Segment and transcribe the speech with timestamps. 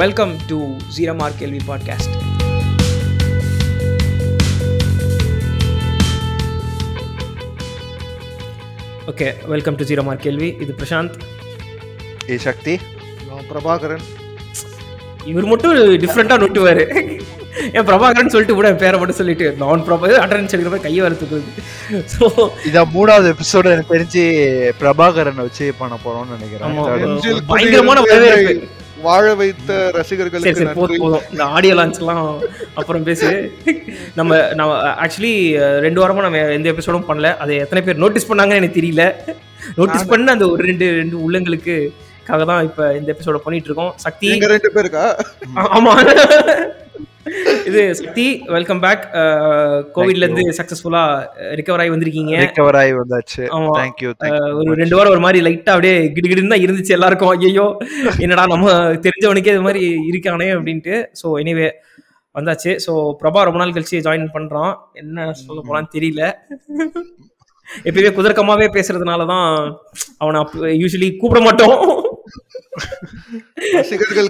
[0.00, 0.58] Welcome to
[0.94, 2.14] zero mark கேள்வி podcast
[9.10, 11.14] okay welcome to zero mark கேள்வி இது பிரசாந்த்
[12.28, 12.74] ஏ சக்தி
[13.28, 14.04] நான் பிரபாகரன்
[15.26, 15.72] இவர் மட்டும்
[16.02, 16.82] டிஃப்ரெண்ட்டாக நொட்டுவார்.
[17.70, 21.38] ஏன் பிரபாகரன் சொல்லிட்டு கூட என் பேரை மட்டும் சொல்லிட்டு நான் பிரபா அட்டன்ஸ் எடுக்கிற மாதிரி கையை வரத்துக்கு
[22.14, 22.26] ஸோ
[22.68, 24.22] இதான் மூணாவது எபிசோட எனக்கு தெரிஞ்சு
[24.80, 26.36] பிரபாகரனை வச்சு பண்ண போறோம்னு.
[26.36, 27.42] நினைக்கிறேன்.
[27.50, 28.54] பயங்கரமான வரவேற்பு.
[29.06, 32.26] வாழ வைத்த ரசிகர்களுக்கு போதும் இந்த ஆடியோ லான்ச்லாம்
[32.80, 33.28] அப்புறம் பேசு.
[34.18, 34.72] நம்ம நம்ம
[35.04, 35.32] ஆக்சுவலி
[35.86, 37.30] ரெண்டு வாரமா நம்ம எந்த எபிசோடும் பண்ணல.
[37.44, 39.04] அதை எத்தனை பேர் நோட்டீஸ் பண்ணாங்கன்னு எனக்கு தெரியல.
[39.80, 41.76] நோட்டீஸ் பண்ண அந்த ஒரு ரெண்டு ரெண்டு உள்ளங்களுக்கு
[42.28, 43.92] காக தான் இப்போ இந்த எபிசோட பண்ணிட்டு இருக்கோம்.
[44.06, 44.28] சக்தி.
[44.54, 45.04] ரெண்டு பேருக்கா?
[45.78, 45.94] ஆமா.
[47.68, 49.02] இது சக்தி வெல்கம் பேக்
[49.96, 51.02] கோவிட்ல இருந்து சக்சஸ்ஃபுல்லா
[51.58, 52.34] ரிகவர் ஆகி வந்திருக்கீங்க.
[52.44, 53.42] ரிகவர் ஆகி வந்தாச்சு.
[53.78, 57.32] தேங்க்யூ அஹ் ஒரு ரெண்டு வாரம் ஒரு மாதிரி லைட்டா அப்படியே கிடுகிடுன்னு தான் இருந்துச்சு எல்லாருக்கும்.
[57.48, 57.66] ஐயோ
[58.24, 58.74] என்னடா நம்ம
[59.06, 60.96] தெரிஞ்சவனுக்கே இது மாதிரி இருக்கானே அப்படின்ட்டு.
[61.22, 61.68] ஸோ எனிவே
[62.34, 62.72] வந்தாச்சு.
[62.86, 64.72] ஸோ பிரபா ரொம்ப நாள் கழிச்சு ஜாயின் பண்றான்.
[65.02, 66.24] என்ன சொல்ல போலான்னு தெரியல.
[67.88, 69.48] எப்பயுமே குதர்க்கமாவே பேசுறதுனால தான்
[70.22, 70.40] அவனை
[70.82, 71.76] யூஸ்வலி கூப்பிட மாட்டோம்.
[73.74, 74.28] ரசிகர்கள்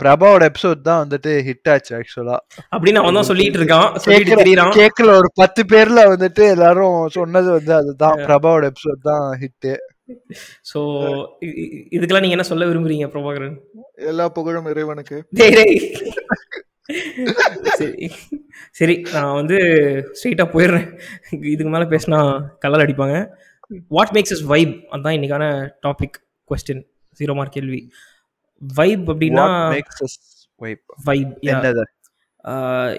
[0.00, 2.36] பிரபாவோட எபிசோட் தான் வந்துட்டு ஹிட் ஆச்சு ஆக்சுவலா
[2.74, 3.88] அப்படின்னு அவன் தான் சொல்லிட்டு இருக்கான்.
[4.04, 4.72] சொல்லிட்டு தெரியறான்.
[4.80, 8.16] கேக்கல ஒரு பத்து பேர்ல வந்துட்டு எல்லாரும் சொன்னது வந்து அதுதான்.
[8.28, 9.70] பிரபாவோட எபிசோட் தான் ஹிட்
[10.70, 10.78] ஸோ
[11.96, 13.56] இதுக்கெல்லாம் நீங்க என்ன சொல்ல விரும்புறீங்க பிரபாகரன்?
[14.10, 15.16] எல்லா புகழும் இறைவனுக்கு.
[17.80, 18.08] சரி
[18.78, 19.56] சரி நான் வந்து
[20.16, 20.86] ஸ்ட்ரெயிட்டாக போயிடுறேன்.
[21.54, 22.20] இதுக்கு மேலே பேசினா
[22.64, 23.16] கலர் அடிப்பாங்க.
[23.96, 25.44] வாட் மேக்ஸ் இஸ் வைப் அதான் இன்னைக்கான
[25.86, 26.18] டாபிக்
[26.50, 26.84] கொஸ்டின்
[27.20, 27.80] ஜீரோ மார்க் கேள்வி.
[28.60, 29.46] வைப் அப்படின்னா
[31.06, 31.32] வைப்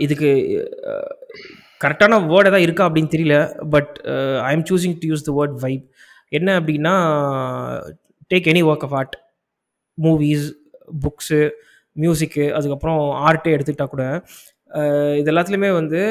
[0.05, 0.29] இதுக்கு
[1.81, 3.35] கரெக்டான வேர்டு எதாவது இருக்கா அப்படின்னு தெரியல
[3.69, 3.93] but
[4.43, 5.85] I am choosing to use the word vibe
[6.37, 6.93] என்ன அப்படின்னா
[8.33, 9.15] take any work of art
[9.97, 10.47] movies
[11.05, 11.41] books
[11.95, 14.05] music அதுக்கப்புறம் ஆர்ட்டே எடுத்துக்கிட்டா கூட
[15.19, 16.01] இது எல்லாத்துலேயுமே வந்து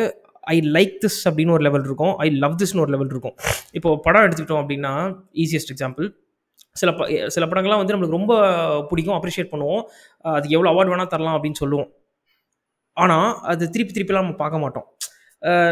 [0.55, 2.15] ஐ லைக் திஸ் அப்படின்னு ஒரு லெவல் இருக்கும்.
[2.25, 3.37] ஐ லவ் திஸ்னு ஒரு லெவல் இருக்கும்.
[3.73, 4.93] இப்போ படம் எடுத்துக்கிட்டோம் அப்படின்னா
[5.43, 6.07] ஈஸியஸ்ட் எக்ஸாம்பிள்
[6.81, 7.03] சில ப
[7.37, 8.35] சில படங்கள்லாம் வந்து நம்மளுக்கு ரொம்ப
[8.91, 9.83] பிடிக்கும் அப்ரிஷியேட் பண்ணுவோம்.
[10.37, 11.91] அதுக்கு எவ்வளோ அவார்ட் வேணால் தரலாம் அப்படின்னு சொல்லுவோம்.
[12.97, 14.87] ஆனால் அது திருப்பி திருப்பிலாம் நம்ம பார்க்க மாட்டோம்.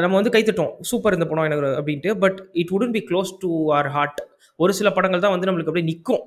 [0.03, 2.11] நம்ம வந்து கைத்தட்டோம் சூப்பர் இந்த படம் எனக்கு அப்படின்ட்டு.
[2.25, 4.21] But it would be close to our heart
[4.63, 6.25] ஒரு சில படங்கள் தான் வந்து நம்மளுக்கு அப்படியே நிற்கும்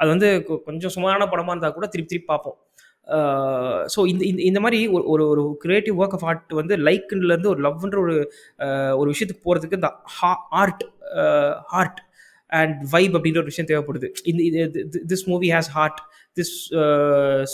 [0.00, 0.28] அது வந்து
[0.68, 2.56] கொஞ்சம் சுமாரான படமாக இருந்தால் கூட திருப்பி திருப்பி பார்ப்போம்.
[3.94, 7.60] ஸோ இந்த இந்த இந்த மாதிரி ஒரு ஒரு ஒரு கிரியேட்டிவ் ஒர்க் ஆஃப் ஆர்ட் வந்து லைக்லேருந்து ஒரு
[7.66, 8.14] லவ்ன்ற ஒரு
[9.00, 9.90] ஒரு விஷயத்துக்கு போகிறதுக்கு இந்த
[10.62, 10.84] ஆர்ட்
[11.74, 12.00] ஹார்ட்
[12.58, 14.08] அண்ட் வைப் அப்படின்ற ஒரு விஷயம் தேவைப்படுது.
[14.30, 16.00] இந்த இது this movie has heart
[16.36, 16.54] this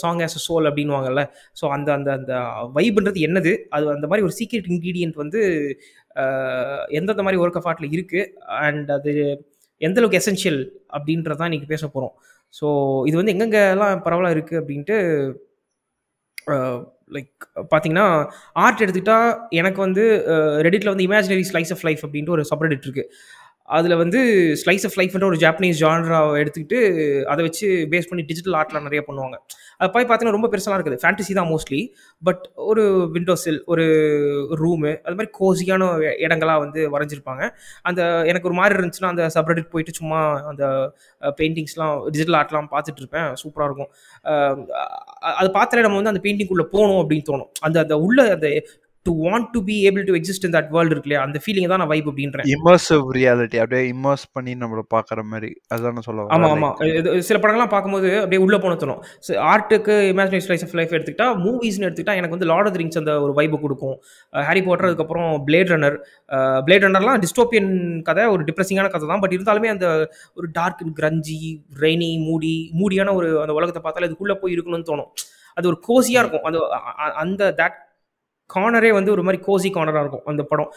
[0.01, 1.23] song has a soul அப்படின்வாங்கல்ல
[1.59, 2.33] so அந்த அந்த அந்த
[2.77, 3.53] வைப்ன்றது என்னது?
[3.75, 5.41] அது அந்த மாதிரி ஒரு சீக்ரெட் இன்க்ரீடியன்ட் வந்து
[6.15, 8.29] uh, எந்தெந்த மாதிரி ஒர்க் ஆஃப் ஆர்ட்டில் இருக்குது
[8.61, 9.11] அண்ட் அது
[9.81, 10.61] எந்த அளவுக்கு எசென்ஷியல்
[10.95, 12.15] அப்படின்றதான் இன்றைக்கி பேச போகிறோம்
[12.53, 12.67] ஸோ
[13.09, 14.97] இது வந்து எங்கெங்கெல்லாம் பரவலாக இருக்குது அப்படின்ட்டு
[16.53, 16.77] uh,
[17.15, 18.05] லைக் பார்த்தீங்கன்னா
[18.63, 19.29] ஆர்ட் எடுத்துக்கிட்டால்
[19.59, 23.09] எனக்கு வந்து uh, ரெடிட்டில் வந்து இமேஜினரி ஸ்லைஸ் ஆஃப் லைஃப் அப்படின்ட்டு ஒரு சப்ரெடிட் இருக்குது
[23.77, 24.19] அதில் வந்து
[24.61, 26.79] ஸ்லைஸ் ஆஃப் லைஃப்ன்ற ஒரு ஜாப்பனீஸ் ஜான்ராவை எடுத்துக்கிட்டு
[27.33, 29.37] அதை வச்சு பேஸ் பண்ணி டிஜிட்டல் ஆர்ட்லாம் நிறைய பண்ணுவாங்க.
[29.79, 30.99] அது போய் பார்த்தீங்கன்னா ரொம்ப பெருசாலாம் இருக்குது.
[31.03, 31.79] ஃபேண்டசி தான் மோஸ்ட்லி
[32.27, 32.83] பட் ஒரு
[33.15, 33.85] விண்டோ செல் ஒரு
[34.61, 35.87] ரூமு அது மாதிரி கோசியான
[36.25, 37.43] இடங்களாக வந்து வரைஞ்சிருப்பாங்க.
[37.89, 40.19] அந்த எனக்கு ஒரு மாதிரி இருந்துச்சுன்னா அந்த சப்ரெடிட் போயிட்டு சும்மா
[40.51, 40.63] அந்த
[41.39, 43.29] பெயிண்டிங்ஸ்லாம் டிஜிட்டல் ஆர்ட்லாம் பார்த்துட்டு இருப்பேன்.
[43.43, 43.91] சூப்பராக இருக்கும்.
[45.39, 47.51] அது பார்த்தாலே நம்ம வந்து அந்த பெயிண்டிங்குள்ளே போகணும் அப்படின்னு தோணும்.
[47.67, 48.47] அந்த அந்த உள்ள அந்த
[49.05, 51.81] to want to be able to exist in that world இருக்கு இல்லையா அந்த ஃபீலிங் தான்
[51.81, 52.47] நான் வைப் அப்படின்றேன்.
[52.55, 55.49] இமர்சிவ் ரியாலிட்டி அப்படியே இமர்ஸ் பண்ணி நம்மள பாக்குற மாதிரி.
[55.75, 56.49] அதான் சொல்ல ஆமா.
[56.55, 56.69] ஆமா
[57.29, 59.01] சில படங்கள்லாம் பார்க்கும்போது அப்படியே உள்ள போன தோணும்
[59.53, 63.33] ஆர்ட்டுக்கு இமேஜினரி ஸ்லைஸ் ஆஃப் லைஃப் எடுத்துக்கிட்டா மூவிஸ்னு எடுத்துக்கிட்டா எனக்கு வந்து லார்ட் ஆஃப் ரிங்ஸ் அந்த ஒரு
[63.41, 63.97] வைப்பு கொடுக்கும்.
[64.49, 65.97] ஹாரி பாட்டர் அதுக்கப்புறம் பிளேட் ரன்னர்
[66.67, 67.71] பிளேட் ரன்னர்லாம் டிஸ்டோப்பியன்
[68.09, 69.23] கதை ஒரு டிப்ரெசிங்கான கதை தான்.
[69.25, 69.87] பட் இருந்தாலுமே அந்த
[70.39, 71.39] ஒரு டார்க் கிரஞ்சி
[71.85, 75.11] ரெய்னி மூடி மூடியான ஒரு அந்த உலகத்தை பார்த்தாலே இதுக்குள்ளே போய் இருக்கணும்னு தோணும்.
[75.57, 76.45] அது ஒரு கோசியாக இருக்கும்.
[76.49, 76.59] அந்த
[77.23, 77.79] அந்த தட்
[78.55, 80.69] கார்னரே வந்து ஒரு மாதிரி கோசி கார்னராக இருக்கும் அந்த படம்.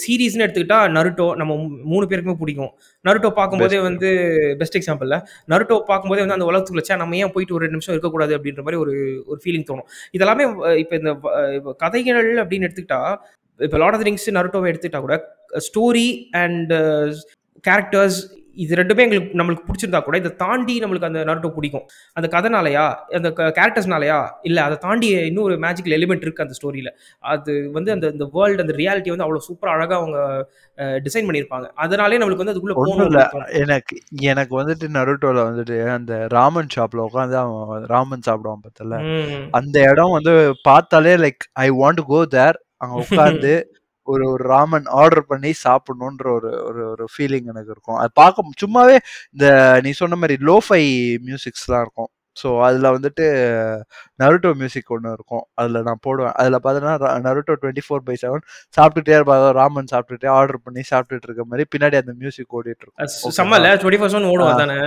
[0.00, 1.56] சீரீஸ்னு எடுத்துக்கிட்டா நருட்டோ நம்ம
[1.92, 2.72] மூணு பேருக்குமே பிடிக்கும்.
[3.08, 3.80] நருட்டோ பார்க்கும்போதே.
[3.88, 4.10] வந்து
[4.62, 5.18] பெஸ்ட் எக்ஸாம்பிளில்
[5.54, 8.80] நருட்டோ பார்க்கும்போதே வந்து அந்த உலகத்துக்குள்ள ச்சே நம்ம ஏன் போயிட்டு ஒரு ரெண்டு நிமிஷம் இருக்கக்கூடாது அப்படின்ற மாதிரி
[8.84, 8.94] ஒரு
[9.30, 9.88] ஒரு ஃபீலிங் தோணும்.
[10.18, 10.46] இதெல்லாமே
[10.82, 11.12] இப்போ இந்த
[11.84, 13.00] கதைகள் அப்படின்னு எடுத்துக்கிட்டா
[13.60, 15.16] இப்போ லார்ட் ஆஃப் ரிங்ஸ் நருட்டோவை எடுத்துக்கிட்டா கூட
[15.68, 16.08] ஸ்டோரி
[16.44, 16.72] அண்ட்
[17.64, 18.18] கேரக்டர்ஸ்
[18.56, 21.84] இது ரெண்டுமே எங்களுக்கு நம்மளுக்கு பிடிச்சிருந்தா கூட இதை தாண்டி நம்மளுக்கு அந்த நருட்டோ பிடிக்கும்.
[22.16, 22.84] அந்த கதைனாலயா
[23.18, 23.28] அந்த
[23.58, 24.18] கேரக்டர்ஸ்னாலயா
[24.48, 26.90] இல்லை அதை தாண்டி இன்னொரு மேஜிக்கல் எலிமெண்ட் இருக்குது அந்த ஸ்டோரியில்
[27.34, 30.18] அது வந்து அந்த இந்த வேர்ல்டு அந்த ரியாலிட்டி வந்து அவ்வளோ சூப்பராக அழகாக அவங்க
[31.06, 31.66] டிசைன் பண்ணியிருப்பாங்க.
[31.84, 33.52] அதனாலே நம்மளுக்கு வந்து அதுக்குள்ளே போகணும்.
[33.62, 33.96] எனக்கு
[34.32, 39.00] எனக்கு வந்துட்டு நருட்டோல வந்துட்டு அந்த ராமன் ஷாப்ல உட்காந்து அவன் ராமன் சாப்பிடுவான் பார்த்தல.
[39.60, 40.34] அந்த இடம் வந்து
[40.70, 43.52] பார்த்தாலே லைக் ஐ வாண்ட் கோ தேர் அங்க உட்காந்து
[44.06, 47.98] ஒரு ஒரு ராமன் ஆர்டர் பண்ணி சாப்பிடணுன்ற ஒரு ஒரு ஒரு ஃபீலிங் எனக்கு இருக்கும்.
[47.98, 48.96] அது பார்க்க சும்மாவே
[49.34, 49.46] இந்த
[49.84, 50.82] நீ சொன்ன மாதிரி லோஃபை
[51.26, 52.10] மியூசிக்ஸ்லாம் இருக்கும்.
[52.36, 53.24] ஸோ அதில் வந்துட்டு
[54.18, 55.44] நருட்டோ மியூசிக் ஒன்று இருக்கும்.
[55.54, 56.34] அதில் நான் போடுவேன்.
[56.40, 56.94] அதில் பார்த்தீங்கன்னா
[57.26, 58.44] Naruto twenty four by seven
[58.76, 63.34] சாப்பிட்டுட்டே இருப்பாங்க ராமன் சாப்பிட்டுட்டே ஆர்டர் பண்ணி சாப்பிட்டுட்டு இருக்க மாதிரி பின்னாடி அந்த மியூசிக் ஓடிட்டு இருக்கும்.
[63.38, 64.00] செம்மல டுவெண்ட்டி
[64.50, 64.78] அதானே?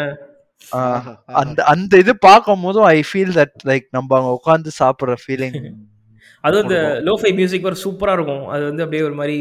[0.72, 1.08] ஆஹ்
[1.42, 5.58] அந்த அந்த இது பார்க்கும் போதும் ஐ ஃபீல் தட் லைக் நம்ம அங்க உட்காந்து சாப்பிடுற ஃபீலிங்
[6.42, 8.46] அது அந்த லோஃபை மியூசிக் ஒரு சூப்பரா இருக்கும்.
[8.48, 9.38] அது வந்து அப்படியே ஒரு மாதிரி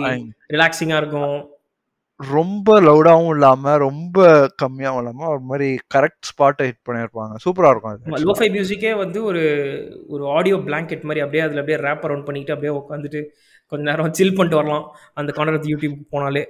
[0.55, 1.55] ரிலாக்ஸிங்கா இருக்கும்.
[2.31, 4.27] ரொம்ப லவுடாவும் இல்லாம ரொம்ப
[4.63, 7.35] கம்மியாவும் இல்லாம ஒரு மாதிரி கரெக்ட் ஸ்பாட்டை ஹிட் பண்ணியிருப்பாங்க.
[7.45, 8.25] சூப்பரா இருக்கும் அது.
[8.29, 9.43] லோஃபை மியூசிக்கே வந்து ஒரு
[10.09, 13.23] ஒரு ஆடியோ பிளாங்கெட் மாதிரி அப்படியே அதில் அப்படியே ரேப் அரவுண்ட் பண்ணிட்டு அப்படியே உட்காந்துட்டு
[13.67, 14.87] கொஞ்ச நேரம் சில் பண்ணிட்டு வரலாம்.
[15.15, 16.45] அந்த கான்டெக்ட் யூடியூப் போனாலே.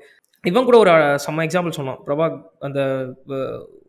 [0.44, 0.90] இவன் கூட ஒரு
[1.26, 2.00] செம்ம எக்ஸாம்பிள் சொன்னான்.
[2.06, 2.26] பிரபா
[2.58, 2.80] அந்த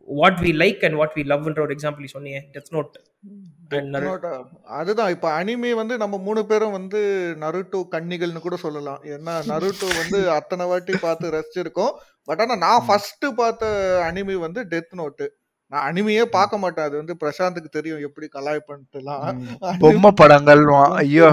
[0.06, 2.94] what we like and what we லவ்ன்ற ஒரு எக்ஸாம்பிள் சொன்னீங்க டெத் நோட்?
[4.78, 5.10] அதுதான்.
[5.14, 7.00] இப்ப அனிமே வந்து நம்ம மூணு பேரும் வந்து
[7.42, 9.02] நருட்டோ கன்னிகள்னு கூட சொல்லலாம்.
[9.14, 11.92] ஏன்னா நருட்டோ வந்து அத்தனை வாட்டி பார்த்து ரசிச்சிருக்கோம்.
[12.28, 13.66] பட் ஆனா நான் ஃபர்ஸ்ட் பார்த்த
[14.08, 15.26] அனிமே வந்து டெத் நோட்டு
[15.72, 16.86] நான் அனிமையே பார்க்க மாட்டேன்.
[16.88, 19.24] அது வந்து பிரசாந்துக்கு தெரியும் எப்படி கலாய்ப்பன்ட்டுலாம்
[19.82, 20.62] பொம்மை படங்கள்
[21.00, 21.26] ஐயோ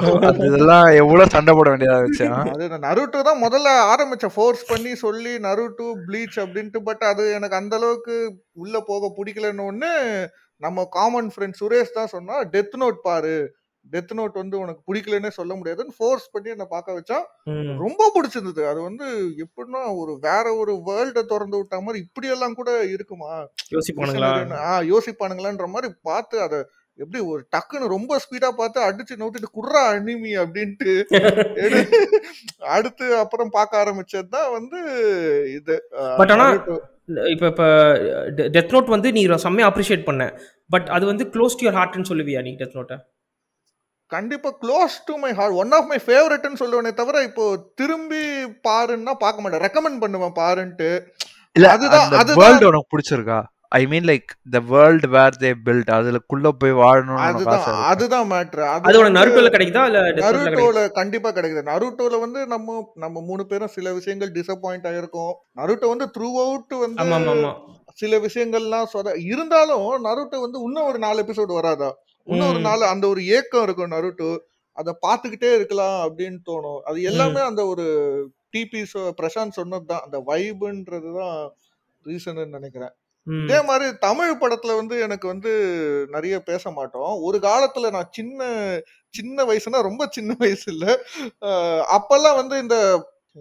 [0.48, 2.00] இதெல்லாம் எவ்வளவு சண்டை போட வேண்டியதா
[2.30, 2.40] ஆ?
[2.56, 6.82] அது நருட்டோ தான் முதல்ல ஆரம்பிச்ச ஃபோர்ஸ் பண்ணி சொல்லி நருட்டோ ப்ளீச் அப்படின்ட்டு.
[6.90, 8.18] பட் அது எனக்கு அந்த அளவுக்கு
[8.64, 9.92] உள்ள போக பிடிக்கலன்னு ஒண்ணு
[10.62, 13.36] நம்ம காமன் ஃப்ரெண்ட் சுரேஷ் தான் சொன்னா டெத் நோட் பாரு.
[13.92, 17.26] டெத் நோட் வந்து உனக்கு பிடிக்கலன்னே சொல்ல முடியாதுன்னு ஃபோர்ஸ் பண்ணி என்ன பார்க்க வச்சான்.
[17.78, 18.62] ரொம்ப பிடிச்சிருந்தது.
[18.70, 19.08] அது வந்து
[19.44, 23.34] எப்படின்னா ஒரு வேற ஒரு வேர்ல்ட திறந்து விட்ட மாதிரி இப்படி எல்லாம் கூட இருக்குமா?
[23.76, 24.32] யோசிப்பானுங்களா?
[24.70, 26.60] ஆ யோசிப்பானுங்களான்ற மாதிரி பார்த்து அதை
[27.00, 30.92] எப்படி ஒரு டக்குன்னு ரொம்ப ஸ்பீடா பார்த்து அடிச்சு நோட்டிட்டு குர்ரா அனிமி அப்படின்ட்டு
[32.76, 34.80] அடுத்து அப்புறம் பார்க்க ஆரம்பிச்சது தான் வந்து
[35.56, 35.76] இது.
[36.20, 36.52] But ஆனா-.
[37.34, 37.66] இப்போ இப்போ
[38.54, 40.24] டெத் நோட் வந்து நீ செம்மையாக அப்ரிஷியேட் பண்ண.
[40.70, 42.98] பட் அது வந்து க்ளோஸ் டு யுவர் ஹார்ட்னு சொல்லுவியா நீ டெத் நோட்டை
[44.12, 47.46] கண்டிப்பா close to my heart one of my ஃபேவரட்னு சொல்லுவேனே தவிர இப்போ
[47.76, 48.24] திரும்பி
[48.68, 49.64] பாருன்னா பார்க்க மாட்டேன்.
[49.66, 50.90] ரெக்கமெண்ட் பண்ணுவேன் பாருன்ட்டு.
[51.56, 52.40] இல்ல அதுதான்- அதுதான்.
[52.42, 53.40] வேர்ல்டு உனக்கு பிடிச்சிருக்கா?
[53.72, 57.64] I mean like the world where they built அதுக்குள்ள போய் உனக்கு அதுதான்?
[57.90, 61.64] அதுதான் மேட்ரு அது உனக்கு நருட்டோல கிடைக்குதா இல்ல நருட்டோல கண்டிப்பா கிடைக்குது.
[61.72, 65.34] நருட்டோல வந்து நம்ம நம்ம மூணு பேரும் சில விஷயங்கள் டிசப்பாயிண்ட் ஆயிருக்கோம்.
[65.56, 67.54] நருட்டோ வந்து த்ரூ அவுட் வந்து ஆமா ஆமா ஆமா
[67.98, 71.90] சில விஷயங்கள்லாம் சொத இருந்தாலும் நருட்டோ வந்து இன்னும் ஒரு நாலு எபிசோடு வராதா?
[72.28, 72.62] இன்னும் ஒரு.
[72.62, 74.30] நாலு அந்த ஒரு ஏக்கம் இருக்கும் நருட்டோ
[74.78, 76.82] அதை பார்த்துக்கிட்டே இருக்கலாம் அப்படின்னு தோணும்.
[76.88, 77.86] அது எல்லாமே அந்த ஒரு
[78.54, 78.82] டிபி
[79.20, 81.38] பிரசாந்த் சொன்னது தான் அந்த வைபுன்றது தான்
[82.06, 82.94] ரீசன் நினைக்கிறேன்.
[83.28, 85.52] இதே மாதிரி தமிழ் படத்துல வந்து எனக்கு வந்து
[86.16, 87.14] நிறைய பேச மாட்டோம்.
[87.28, 88.42] ஒரு காலத்துல நான் சின்ன
[89.14, 90.86] சின்ன வயசுனா ரொம்ப சின்ன வயசு இல்ல
[91.98, 92.78] அப்பெல்லாம் வந்து இந்த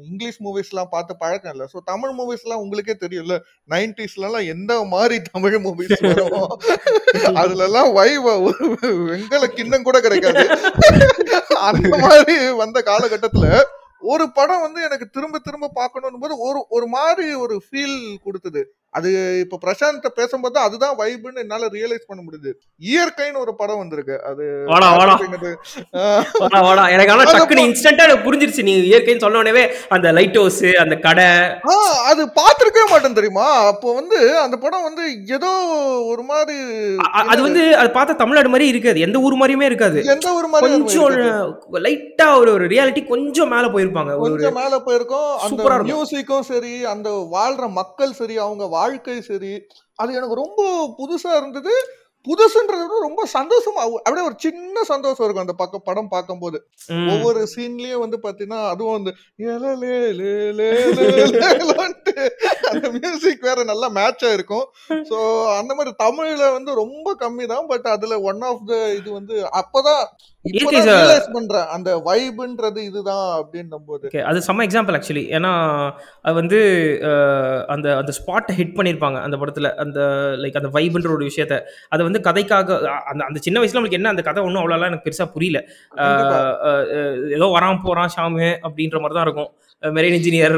[0.05, 1.65] இங்கிலீஷ் மூவிஸ் எல்லாம் பார்த்து பழக்கம் இல்ல.
[1.73, 3.37] சோ தமிழ் மூவிஸ் எல்லாம் உங்களுக்கே தெரியும்ல
[3.75, 6.49] நைன்டிஸ்ல எல்லாம் எந்த மாதிரி தமிழ் மூவிஸ் வரும்
[7.43, 8.27] அதுல எல்லாம் வைவ
[9.11, 10.45] வெங்கல கிண்ணம் கூட கிடைக்காது.
[11.71, 13.47] அந்த மாதிரி வந்த காலகட்டத்துல
[14.13, 18.63] ஒரு படம் வந்து எனக்கு திரும்ப திரும்ப பார்க்கணும் போது ஒரு ஒரு மாதிரி ஒரு ஃபீல் கொடுத்தது.
[18.95, 19.11] அது
[19.43, 22.51] இப்ப பிரசாந்த் பேசும்போது அதுதான் வைப்னு என்னால ரியலைஸ் பண்ண முடியுது.
[22.91, 24.17] இயற்கைன்னு ஒரு படம் வந்திருக்கு.
[24.31, 24.45] அது
[26.95, 28.67] எனக்கு ஆனா டக்குனு இன்ஸ்டன்டா எனக்கு புரிஞ்சிருச்சு.
[28.69, 29.65] நீ இயற்கைன்னு சொன்ன உடனே
[29.97, 31.29] அந்த லைட் ஹவுஸ் அந்த கடை.
[32.11, 33.47] அது பாத்திருக்கவே மாட்டேன் தெரியுமா?
[33.73, 35.05] அப்போ வந்து அந்த படம் வந்து
[35.37, 35.51] ஏதோ
[36.13, 36.61] ஒரு மாதிரி
[37.33, 38.99] அது வந்து அது பார்த்தா தமிழ்நாடு மாதிரி இருக்காது.
[39.07, 39.99] எந்த ஊர் மாதிரியுமே இருக்காது.
[40.15, 41.19] எந்த ஒரு மாதிரி கொஞ்சம்
[41.87, 44.13] லைட்டா ஒரு ஒரு ரியாலிட்டி கொஞ்சம் மேல போயிருப்பாங்க.
[44.25, 45.31] கொஞ்சம் மேல போயிருக்கோம்.
[45.47, 45.63] அந்த.
[45.91, 49.53] மியூசிக்கும் சரி அந்த வாழ்ற மக்கள் சரி அவங்க வாழ்க்கை சரி
[49.99, 50.63] அது எனக்கு ரொம்ப
[50.99, 51.75] புதுசா இருந்தது.
[52.27, 56.59] புதுசுன்றத விட ரொம்ப சந்தோஷமா அப்படியே ஒரு சின்ன சந்தோஷம் இருக்கும் அந்த பக்கம் படம் பார்க்கும்போது.
[57.13, 59.13] ஒவ்வொரு சீன்லயும் வந்து பாத்தீங்கன்னா அதுவும் வந்து
[62.71, 64.67] அந்த மியூசிக் வேற நல்லா மேட்சா இருக்கும்
[65.11, 65.19] சோ
[65.59, 70.03] அந்த மாதிரி தமிழ்ல வந்து ரொம்ப கம்மி தான் பட் அதுல ஒன் ஆஃப் த இது வந்து அப்பதான்
[70.45, 71.69] ரியலைஸ் பண்றேன்.
[71.75, 75.53] அந்த வைப்ன்றது இதுதான் அப்படின்னும் போது ஓகே அது செம்ம எக்ஸாம்பிள் ஆக்சுவலி ஏன்னா
[76.27, 76.59] அது வந்து
[77.75, 79.71] அந்த அந்த ஸ்பாட்டை ஹிட் பண்ணியிருப்பாங்க அந்த படத்தில்.
[79.85, 80.01] அந்த
[80.43, 81.59] லைக் அந்த வைப்ன்ற ஒரு விஷயத்த.
[81.95, 82.79] அதை வந்து கதைக்காக
[83.13, 85.61] அந்த அந்த சின்ன வயசுல நம்மளுக்கு என்ன அந்த கதை ஒன்றும் அவ்வளோலாம் எனக்கு பெருசாக புரியல.
[87.39, 89.53] ஏதோ வரான் போகிறான் ஷாமு அப்படின்ற மாதிரி தான் இருக்கும்.
[89.85, 90.57] மெரின் இன்ஜினியர்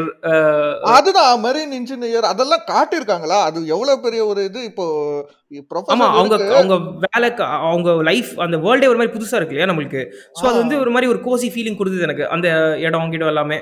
[0.91, 3.39] அதுதான் மெரின் இன்ஜினியர் அதெல்லாம் காட்டியிருக்காங்களா?
[3.49, 4.61] அது எவ்வளவு பெரிய ஒரு இது?
[4.65, 4.85] இப்போ
[5.93, 10.03] ஆமா அவங்க அவங்க வேலைக்கு அவங்க லைஃப் அந்த வேர்ல்டே ஒரு மாதிரி புதுசா இருக்கு இல்லையா நம்மளுக்கு?
[10.39, 12.25] ஸோ அது வந்து ஒரு மாதிரி ஒரு கோசி ஃபீலிங் கொடுத்தது எனக்கு.
[12.29, 12.49] அந்த
[12.87, 13.59] இடம் கிடம் எல்லாமே.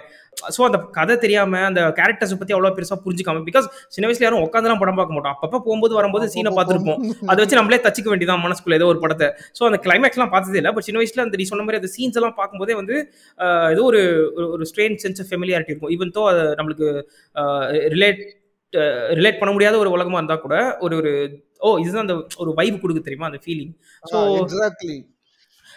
[0.48, 4.80] ஸோ அந்த கதை தெரியாம அந்த கேரக்டர்ஸ் பத்தி அவ்வளோ பெருசா புரிஞ்சுக்காம பிகாஸ் சின்ன வயசுல யாரும் உட்காந்துலாம்
[4.80, 5.34] படம் பார்க்க மாட்டோம்.
[5.34, 7.00] அப்பப்போ போகும்போது வரும்போது சீனை பார்த்துருப்போம்.
[7.26, 9.28] அதை வச்சு நம்மளே தச்சுக்க வேண்டியதான் மனசுக்குள்ள ஏதோ ஒரு படத்தை.
[9.58, 12.36] ஸோ அந்த கிளைமேக்ஸ்லாம் பார்த்ததே இல்லை பட் சின்ன வயசுல அந்த நீ சொன்ன மாதிரி அந்த சீன்ஸ் எல்லாம்
[12.36, 12.96] பார்க்கும்போதே வந்து
[13.72, 14.02] ஏதோ ஒரு
[14.36, 15.92] ஒரு- ஒரு ஸ்ட்ரெயின் சென்ஸ் ஆஃப் ஃபெமிலியாரிட்டி இருக்கும்.
[15.92, 16.88] ஈவன் தோ அது நம்மளுக்கு
[17.92, 18.22] ரிலேட்
[19.14, 21.10] ரிலேட் பண்ண முடியாத ஒரு உலகமா இருந்தா கூட ஒரு ஒரு
[21.58, 24.96] ஓ இதுதான் அந்த ஒரு வைப் கொடுக்கு தெரியுமா அந்த ஃபீலிங் ஸோ எக்ஸாக்ட்லி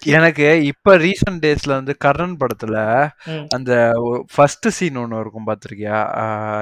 [0.06, 2.76] எனக்கு இப்ப ரீசன்ட் டேஸ்ல வந்து கர்ணன் படத்துல.
[3.50, 3.72] அந்த
[4.34, 5.98] ஃபர்ஸ்ட் சீன் ஒண்ணு இருக்கும் பாத்திருக்கியா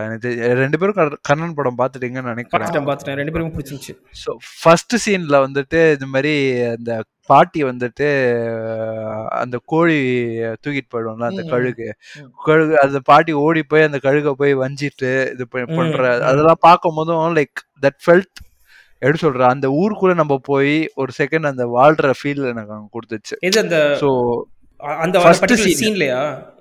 [0.03, 5.45] எனக்கு ரெண்டு பேரும் கர்- கர்ணன் படம் பாத்துட்டீங்கன்னு நினைக்கிறேன் பார்த்துட்டேன் ரெண்டு பேரும் பிடிச்சிருந்துச்சு ஸோ ஃபர்ஸ்ட் சீன்ல
[5.45, 6.33] வந்துட்டு இது மாதிரி
[6.69, 6.93] அந்த
[7.25, 8.07] பாட்டி வந்துட்டு
[9.35, 9.99] அந்த கோழி
[10.57, 11.43] தூக்கிட்டு போயிடும்ல அந்த.
[11.49, 11.87] கழுகு.
[12.45, 15.99] கழுகு அந்த பாட்டி ஓடி போய் அந்த கழுகை போய் வஞ்சிட்டு இது பண்ற.
[16.23, 18.39] அதெல்லாம் பார்க்கும் போதும் லைக் தட் ஃபெல்ட்
[18.99, 23.39] எப்படி சொல்ற அந்த ஊருக்குள்ள நம்ம போய் ஒரு செகண்ட் அந்த வாழ்ற ஃபீல் எனக்கு கொடுத்துச்சு.
[23.39, 24.41] எது அந்த ஸோ
[24.77, 25.79] அந்த scene.
[25.79, 26.53] சீன்லயா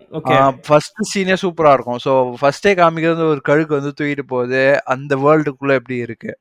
[0.67, 2.01] ஃபர்ஸ்ட் சீனே சூப்பரா இருக்கும்.
[2.05, 4.63] ஸோ ஃபர்ஸ்டே காமிக்கிறது ஒரு கழுகு வந்து தூக்கிட்டு போகுது.
[4.95, 6.33] அந்த வேர்ல்டுக்குள்ள எப்படி இருக்கு?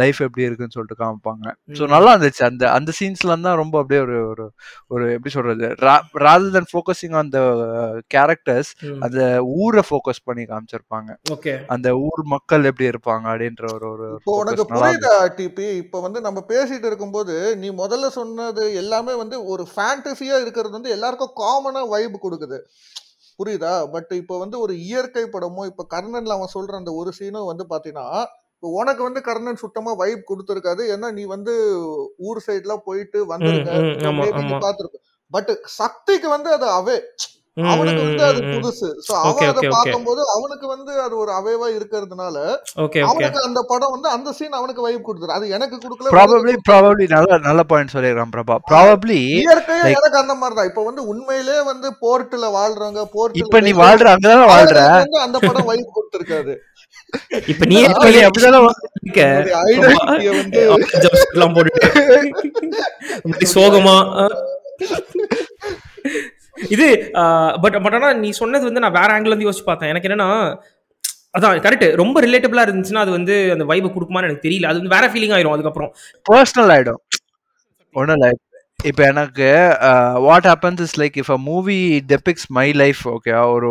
[0.00, 1.46] லைஃப் எப்படி இருக்குன்னு சொல்லிட்டு காமிப்பாங்க.
[1.78, 2.42] ஸோ நல்லா இருந்துச்சு.
[2.50, 4.46] அந்த அந்த சீன்ஸ்ல தான் ரொம்ப அப்படியே ஒரு ஒரு
[4.94, 5.68] ஒரு எப்படி சொல்றது?
[6.24, 7.40] Rather than focusing on the
[8.16, 8.70] characters
[9.06, 9.20] அந்த
[9.62, 11.10] ஊரை ஃபோக்கஸ் பண்ணி காமிச்சிருப்பாங்க.
[11.36, 16.20] ஓகே அந்த ஊர் மக்கள் எப்படி இருப்பாங்க அப்படின்ற ஒரு ஒரு இப்போ உனக்கு புரியுதா டிபி இப்போ வந்து
[16.28, 22.18] நம்ம பேசிட்டு இருக்கும்போது நீ முதல்ல சொன்னது எல்லாமே வந்து ஒரு ஃபேண்டசியா இருக்கிறது வந்து எல்லாருக்கும் காமனா வைப்
[22.24, 22.58] கொடுக்குது.
[23.42, 23.72] புரியுதா?
[23.90, 28.06] பட் இப்போ வந்து ஒரு இயற்கை படமோ இப்போ கர்ணன்ல அவன் சொல்ற அந்த ஒரு சீனும் வந்து பாத்தீங்கன்னா
[28.62, 30.82] உனக்கு வந்து கர்ணன் சுத்தமா வைப் கொடுத்துருக்காது.
[30.94, 31.54] ஏன்னா நீ வந்து
[32.28, 33.70] ஊர் சைட்லாம் போயிட்டு வந்திருக்க.
[34.60, 35.00] பார்த்திருப்ப
[35.32, 36.96] பட் சக்திக்கு வந்து அது அவே
[37.56, 38.38] அவனுக்கு வந்து அது.
[38.52, 38.86] புதுசு.
[39.06, 39.62] சோ அவன் அதை.
[39.72, 42.36] பார்க்கும்போது அவனுக்கு வந்து அது ஒரு அவேவா இருக்கிறதுனால
[43.06, 47.36] அவனுக்கு அந்த படம் வந்து அந்த சீன் அவனுக்கு வைப் கொடுத்துரு அது எனக்கு கொடுக்கல ப்ராபப்ளி ப்ராபப்ளி நல்ல
[47.46, 48.54] நல்ல பாயிண்ட் சொல்லிருக்கான் பிரபா.
[48.70, 53.70] ப்ராபப்ளி இயற்கையா எனக்கு அந்த மாதிரி தான் இப்ப வந்து உண்மையிலே வந்து போர்ட்ல வாழ்றவங்க போர்ட்ல இப்ப நீ
[53.78, 54.78] வாழ்ற அங்கதானே வாழ்ற?
[55.26, 56.52] அந்த படம் வைப் கொடுத்திருக்காது.
[57.48, 57.76] இப்ப நீ
[58.26, 58.92] அப்படிதானே போட்டுட்டு.
[63.54, 63.96] சோகமா.
[66.68, 67.10] இது
[67.62, 69.88] பட் பட் ஆனா நீ சொன்னது வந்து நான் வேற ஆங்கிள் இருந்து யோசிச்சு பார்த்தேன்.
[69.88, 70.28] எனக்கு என்னன்னா
[71.38, 74.66] அதான் கரெக்ட் ரொம்ப ரிலேட்டபிளா இருந்துச்சுன்னா அது வந்து அந்த வைபை கொடுக்குமான்னு எனக்கு தெரியல.
[74.72, 75.94] அது வந்து வேற ஃபீலிங் ஆயிரும் அதுக்கப்புறம்.
[76.32, 77.00] பர்சனல் ஆயிடும்.
[77.94, 78.32] ஒன்றும் இல்லை.
[78.90, 79.48] இப்போ எனக்கு
[80.24, 81.76] what happens is like if a movie
[82.12, 83.68] depicts my life okay ஒரு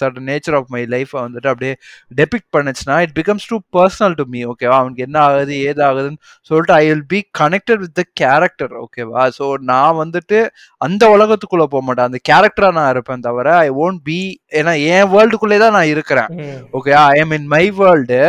[0.00, 1.74] certain nature of my life வந்துட்டு அப்படியே
[2.10, 6.74] டெபிக் பண்ணுச்சுன்னா it becomes too personal to me ஓகேவா அவனுக்கு என்ன ஆகுது ஏது ஆகுதுன்னு சொல்லிட்டு
[6.78, 10.40] I will be connected with the character ஓகேவா ஸோ நான் வந்துட்டு
[10.80, 12.08] அந்த உலகத்துக்குள்ள போக மாட்டேன்.
[12.10, 14.18] அந்த கேரக்டரா நான் இருப்பேன் தவிர ஐ ஓன்ட் பி
[14.60, 16.30] ஏன்னா என் வேர்ல்டுக்குள்ளே தான் நான் இருக்கிறேன்.
[16.78, 17.64] Okay I am in my.
[17.80, 18.20] World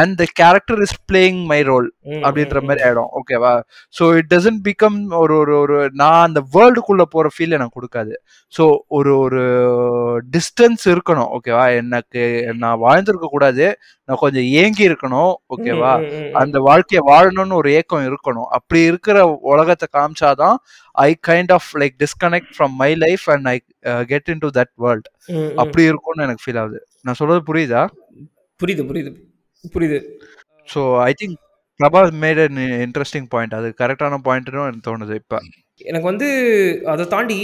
[0.00, 1.88] and the character is playing my role
[2.24, 3.54] அப்படின்ற மாதிரி ஆயிடும் ஓகேவா
[3.94, 8.14] ஸோ இட் டசன்ட் பிகம் ஒரு ஒரு ஒரு நான் அந்த வேர்ல்டுக்குள்ள போற ஃபீல் எனக்கு கொடுக்காது.
[8.52, 8.64] ஸோ
[8.98, 9.42] ஒரு ஒரு
[10.34, 12.22] டிஸ்டன்ஸ் இருக்கணும் ஓகேவா எனக்கு
[12.62, 13.66] நான் வாழ்ந்திருக்க கூடாது.
[14.08, 15.92] நான் கொஞ்சம் ஏங்கி இருக்கணும் ஓகேவா
[16.42, 18.48] அந்த வாழ்க்கையை வாழணும்னு ஒரு ஏக்கம் இருக்கணும்.
[18.58, 19.18] அப்படி இருக்கிற
[19.52, 20.56] உலகத்தை காமிச்சாதான்
[21.06, 23.56] I kind of like disconnect from my life and I
[24.12, 25.08] get in to that world
[25.64, 26.80] அப்படி இருக்கும்னு எனக்கு ஃபீல் ஆகுது.
[27.04, 27.84] நான் சொல்றது புரியுதா?
[28.60, 29.12] புரியுது புரியுது
[29.74, 30.00] புரியுது.
[30.68, 31.36] So I think
[31.80, 35.38] Prabha made an interesting point அது கரெக்டான பாயிண்ட்னு எனக்கு தோணுது இப்போ.
[35.80, 36.28] எனக்கு வந்து
[36.86, 37.38] அதை தாண்டி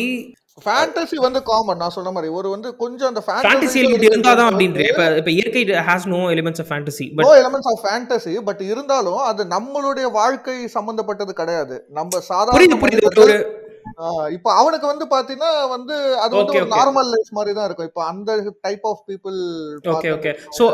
[0.67, 5.07] ஃபேண்டசி வந்து காமன் நான் சொன்ன மாதிரி ஒரு வந்து கொஞ்சம் அந்த ஃபேண்டசி எலிமெண்ட் இருந்தாதான் அப்படின்ற இப்ப
[5.17, 9.45] இப்ப இயற்கை has no elements of fantasy no but elements of fantasy but இருந்தாலும் அது
[9.47, 11.77] நம்மளுடைய வாழ்க்கை சம்பந்தப்பட்டது கிடையாது.
[11.91, 13.45] நம்ம புரியுது சாதாரண புரியுது ஆஹ்
[14.35, 16.73] இப்ப அவனுக்கு வந்து பாத்தீங்கன்னா வந்து அது வந்து ஒரு okay.
[16.75, 18.31] நார்மல் லைஃப் மாதிரி தான் இருக்கும் இப்ப அந்த
[18.67, 19.37] type of people
[19.93, 20.65] okay okay so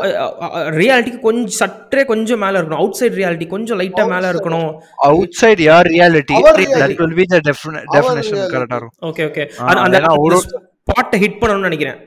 [0.77, 4.33] ரியாலிட்டிக்கு கொஞ்சம் சற்றே கொஞ்சம் மேல இருக்கணும் அவுட் சைட் ரியாலிட்டி கொஞ்சம் லைட்டா மேல Outside.
[4.35, 4.69] இருக்கணும்
[5.41, 6.99] outside your reality that reality.
[7.03, 8.53] Will be the definition reality.
[8.55, 9.45] கரெக்டா இருக்கும் ஓகே ஓகே
[9.85, 9.99] அந்த
[10.87, 11.97] ஸ்பாட்டை ஹிட் பண்ணணும்னு நினைக்கிறேன்.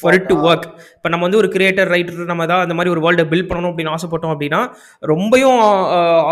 [0.00, 0.64] ஃபார் இட் டு ஒர்க்
[0.96, 3.92] இப்போ நம்ம வந்து ஒரு கிரியேட்டர் ரைட்டர் நம்ம ஏதாவது அந்த மாதிரி ஒரு வேர்ல்டை பில்ட் பண்ணணும் அப்படின்னு
[3.94, 4.60] ஆசைப்பட்டோம் அப்படின்னா
[5.10, 5.60] ரொம்பவும்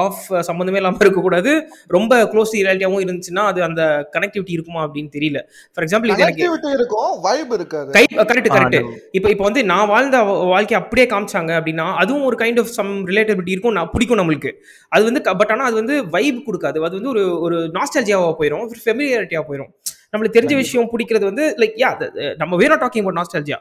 [0.02, 1.52] ஆஃப் சம்மந்தமே இல்லாமல் இருக்கக்கூடாது.
[1.96, 3.82] ரொம்ப க்ளோஸ் ரியாலிட்டியாகவும் இருந்துச்சுன்னா அது அந்த
[4.16, 5.40] கனெக்டிவிட்டி இருக்குமா அப்படின்னு தெரியல.
[5.73, 7.90] ஃபார் எக்ஸாம்பிள் இது எனக்கு connectivity இருக்கும் வைப் இருக்காது.
[7.96, 8.78] கை கரெக்ட் கரெக்ட்
[9.18, 10.20] இப்போ இப்போ வந்து நான் வாழ்ந்த
[10.52, 14.52] வாழ்க்கையை அப்படியே காமிச்சாங்க அப்படின்னா அதுவும் ஒரு கைண்ட் ஆஃப் சம் ரிலேட்டபிலிட்டி இருக்கும் நான் பிடிக்கும் நம்மளுக்கு.
[14.94, 16.84] அது வந்து பட் ஆனால் அது வந்து வைப் கொடுக்காது.
[16.90, 19.73] அது வந்து ஒரு ஒரு நாஸ்டாலஜியாவாக போயிடும் ஃபெமிலியாரிட்டியாக போயிடும்
[20.14, 21.90] நம்மளுக்கு தெரிஞ்ச விஷயம் பிடிக்கிறது வந்து லைக் யா
[22.37, 23.59] நம்ம we're not talking about nostalgia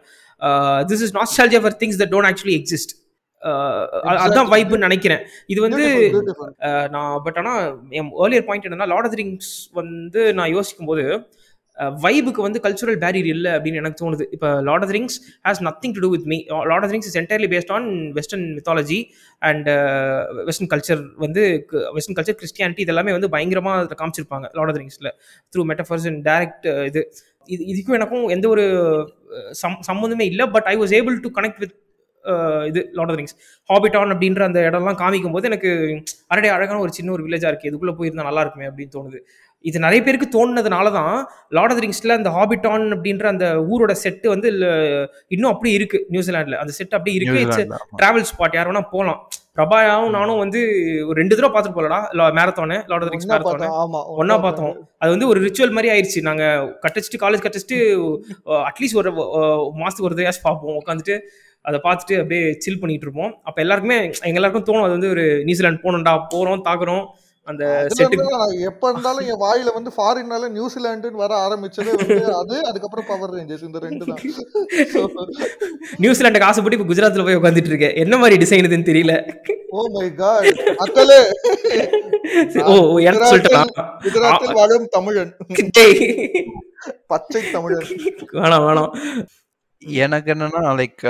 [0.90, 2.94] this is nostalgia for things that don't actually exist
[4.24, 5.22] அதான் வைப்னு நினைக்கிறேன்.
[5.50, 5.82] இது வந்து.
[6.68, 11.04] அஹ், நான் பட் ஆனால் என் ஏர்லியர் பாயிண்ட் என்னன்னா லார்ட் ஆஃப் ரிங்ஸ் வந்து நான் யோசிக்கும் போது
[12.06, 14.26] வைபுக்கு வந்து கல்ச்சுரல் பேரியர் இல்லை அப்படின்னு எனக்கு தோணுது.
[14.36, 16.38] இப்போ Lord of Rings has nothing to do with me
[16.72, 17.88] Lord of Rings is entirely based on
[18.20, 19.00] western mythology
[19.50, 19.70] and
[20.50, 21.44] western culture வந்து
[21.98, 25.14] வெஸ்டர்ன் கல்ச்சர் கிறிஸ்டியானிட்டி இதெல்லாமே வந்து பயங்கரமாக அதில் காமிச்சிருப்பாங்க லார்ட் ஆஃப் ரிங்ஸில்
[25.54, 27.04] த்ரூ மெட்டஃபர்ஸ் அண்ட் டேரக்ட் இது
[27.50, 28.66] இது இதுக்கும் எனக்கும் எந்த ஒரு
[29.38, 30.46] uh, சம் சம்மந்தமே இல்லை.
[30.58, 31.74] But I was able to connect with
[32.70, 33.36] இது லார்ட் ஆஃப் ரிங்ஸ்
[33.70, 35.70] ஹாபிட்டான் அப்படின்ற அந்த இடம்லாம் காமிக்கும் போது எனக்கு
[36.34, 39.20] அரடே அழகான ஒரு சின்ன ஒரு வில்லேஜாக இருக்குது இதுக்குள்ளே போயிருந்தா நல்லா இருக்குமே அப்படின்னு தோணுது.
[39.66, 41.14] இது நிறைய பேருக்கு தோணுனதுனால தான்
[41.52, 44.48] லார்ட் ஆஃப் ரிங்ஸில் அந்த ஹாபிட்டான் அப்படின்ற அந்த ஊரோட செட்டு வந்து
[45.32, 47.38] இன்னும் அப்படியே இருக்கு நியூசிலாண்டில் அந்த செட் அப்படியே இருக்கு.
[47.44, 47.62] இட்ஸ்.
[48.00, 49.22] டிராவல் ஸ்பாட் யார் வேணா போகலாம்
[49.58, 50.60] பிரபாயாவும் நானும் வந்து
[51.08, 52.00] ஒரு ரெண்டு தடவை பார்த்துட்டு போலடா.
[52.38, 53.68] Marathon Lord of Rings marathon
[54.22, 54.74] ஒண்ணா பார்த்தோம்.
[55.02, 56.44] அது வந்து ஒரு ரிச்சுவல் மாதிரி ஆயிடுச்சு நாங்க
[56.84, 57.78] கட்டச்சிட்டு காலேஜ் கட்டச்சிட்டு
[58.70, 60.80] அட்லீஸ்ட் ஒரு அஹ், மாசத்துக்கு ஒரு தடவையாச்சும் பார்ப்போம்.
[60.82, 61.18] உட்காந்துட்டு
[61.66, 63.34] அதை பார்த்துட்டு அப்படியே சில் பண்ணிட்டு இருப்போம்.
[63.44, 67.04] அப்ப எல்லாருக்குமே எங்க எல்லாருக்கும் தோணும் அது வந்து ஒரு நியூசிலாந்து போகணும்டா போறோம் தாக்குறோம்.
[67.48, 67.64] அந்த
[68.68, 73.80] எப்ப இருந்தாலும் என் வாயில வந்து ஃபாரின்னால நியூசிலாண்டுன்னு வர ஆரம்பிச்சதே வந்து அது அதுக்கப்புறம் பவர் ரேஞ்சர்ஸ் இந்த
[73.86, 74.22] ரெண்டு தான்.
[76.04, 79.16] நியூசிலாண்டுக்கு ஆசைப்பட்டு இப்போ குஜராத்ல போய் உட்காந்துட்டு இருக்கேன் என்ன மாதிரி டிசைன் இதுன்னு தெரியல.
[79.72, 81.20] ஓ மை காட் மக்களே!
[82.64, 83.72] ஓ ஓ, எனக்கு சொல்லிட்டேன்.
[84.06, 85.32] குஜராத்தில் வாழும் தமிழன்.
[87.12, 87.88] பச்சை தமிழன்.
[88.38, 88.92] வேணாம் வேணாம்.
[90.04, 91.04] எனக்கு என்னன்னா லைக்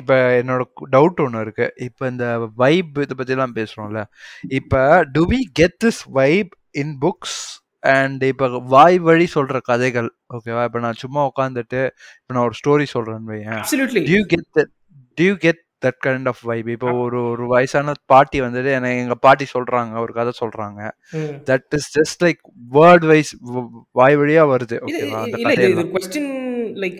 [0.00, 0.62] இப்ப என்னோட
[0.94, 1.66] டவுட் ஒன்று இருக்கு.
[1.86, 2.26] இப்ப இந்த
[2.62, 4.02] வைப் இதை பத்தி எல்லாம் பேசுறோம்ல.
[4.60, 4.82] இப்ப
[5.16, 7.38] do we get this vibe in books
[7.94, 11.82] and இப்ப வாய் வழி சொல்ற கதைகள் ஓகேவா இப்ப நான் சும்மா உட்காந்துட்டு
[12.20, 13.62] இப்ப நான் ஒரு ஸ்டோரி சொல்றேன்னு வையேன்.
[14.10, 14.72] Do you get that
[15.20, 19.46] do you get that kind of vibe இப்போ ஒரு ஒரு வயசான பாட்டி வந்துட்டு எனக்கு எங்க பாட்டி
[19.54, 20.80] சொல்றாங்க ஒரு கதை சொல்றாங்க.
[21.50, 22.40] That is just like
[22.78, 23.32] word wise
[24.00, 24.78] வாய் வழியா வருது.
[24.86, 25.22] ஓகேவா
[26.82, 26.98] like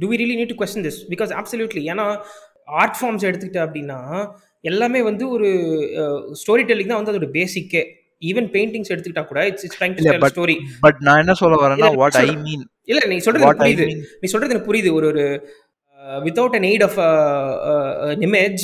[0.00, 2.06] do we really need to question this because absolutely ஏன்னா
[2.80, 3.98] ஆர்ட் ஃபார்ம்ஸ் எடுத்துக்கிட்ட அப்படின்னா
[4.64, 5.48] எல்லாமே வந்து ஒரு
[6.42, 7.82] ஸ்டோரி டெல்லிங் தான் வந்து அதோட பேசிக்கே
[8.22, 11.90] ஈவன் பெயிண்டிங்ஸ் எடுத்துக்கிட்டா கூட it's it's time to tell story but நான் என்ன சொல்ல வரேன்னா
[12.02, 13.86] வாட் ஐ மீன் இல்ல நீ சொல்றது எனக்கு புரியுது.
[14.22, 14.90] நீ சொல்றது எனக்கு புரியுது.
[14.98, 15.24] ஒரு ஒரு
[16.26, 16.98] without an aid of
[18.26, 18.62] image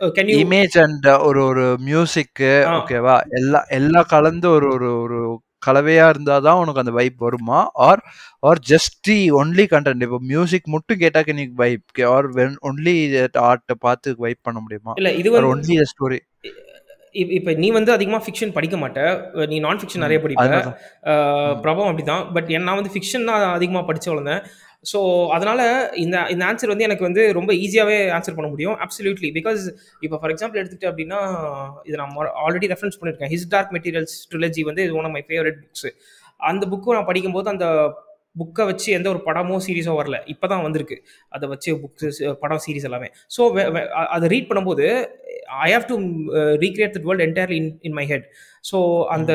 [0.00, 2.40] can you image and ஒரு ஒரு மியூசிக்
[2.76, 5.18] ஓகேவா எல்லா எல்லா கலந்து ஒரு ஒரு ஒரு
[5.66, 7.70] கலவையா இருந்தாதான் உனக்கு அந்த வைப் வருமா?
[7.72, 8.04] Or
[8.38, 13.74] or just the only content இப்போ மியூசிக் மட்டும் கேட்டாக்க நீ வைப் ஆர் வென் ஒன்லி ஆர்ட்டை
[13.78, 14.92] பார்த்து வைப் பண்ண முடியுமா?
[14.96, 16.18] இல்ல இது வந்து ஒன்லி ஸ்டோரி
[17.12, 19.30] இப்- இப்ப நீ வந்து அதிகமா ஃபிக்ஷன் படிக்க மாட்ட.
[19.46, 20.76] நீ நான் ஃபிக்ஷன் நிறைய படிப்ப.
[21.60, 22.32] பிரபம் அப்படிதான்.
[22.32, 24.44] பட் நான் வந்து ஃபிக்ஷன் தான் அதிகமாக படிச்சு வளர்ந்தேன்.
[24.84, 24.98] ஸோ
[25.36, 25.60] அதனால
[26.02, 28.76] இந்த இந்த ஆன்சர் வந்து எனக்கு வந்து ரொம்ப ஈஸியாகவே ஆன்சர் பண்ண முடியும்.
[28.84, 29.62] அப்சல்யூட்லி பிகாஸ்
[30.04, 31.18] இப்போ ஃபார் எக்ஸாம்பிள் எடுத்துக்கிட்டு அப்படின்னா
[31.88, 33.32] இது நான் ஆல்ரெடி ரெஃபரன்ஸ் பண்ணியிருக்கேன்.
[33.34, 35.90] ஹிஸ் டார்க் மெட்டீரியல்ஸ் ட்ரிலஜி வந்து இது one of my favourite books
[36.50, 37.66] அந்த புக்கு நான் படிக்கும்போது அந்த
[38.40, 40.16] புக்கை வச்சு எந்த ஒரு படமோ சீரீஸோ வரல.
[40.32, 40.96] இப்போ தான் வந்திருக்கு.
[41.36, 43.08] அதை வச்சு புக்ஸ் படம் சீரீஸ் எல்லாமே.
[43.36, 43.40] ஸோ
[44.14, 44.86] அதை ரீட் பண்ணும்போது
[45.50, 45.96] I have to
[46.56, 48.26] recreate that world entirely in in my head
[48.72, 49.32] so அந்த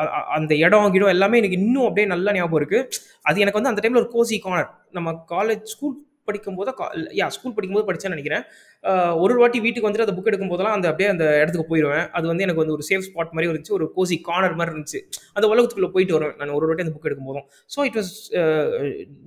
[0.00, 2.80] அ- அந்த இடம் கிடம் எல்லாமே எனக்கு இன்னும் அப்படியே நல்லா ஞாபகம் இருக்கு.
[3.22, 6.70] அது எனக்கு வந்து அந்த டைம்ல ஒரு கோசி கார்னர் நம்ம காலேஜ் ஸ்கூல் படிக்கும்போது
[7.14, 8.42] யா ஸ்கூல் படிக்கும்போது படிச்சேன்னு நினைக்கிறேன்.
[8.77, 8.77] அஹ்
[9.22, 12.44] ஒரு வாட்டி வீட்டுக்கு வந்துட்டு அந்த புக் எடுக்கும் போதெல்லாம் அந்த அப்படியே அந்த இடத்துக்கு போயிடுவேன் அது வந்து
[12.46, 13.72] எனக்கு வந்து ஒரு சேஃப் ஸ்பாட் மாதிரி இருந்துச்சு.
[13.78, 15.00] ஒரு கோசி கார்னர் மாதிரி இருந்துச்சு.
[15.36, 16.36] அந்த உலகத்துக்குள்ளே போயிட்டு வருவேன்.
[16.40, 18.12] நான் ஒரு வாட்டி அந்த புக் எடுக்கும் போதும் so it was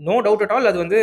[0.10, 1.00] no doubt at all அது வந்து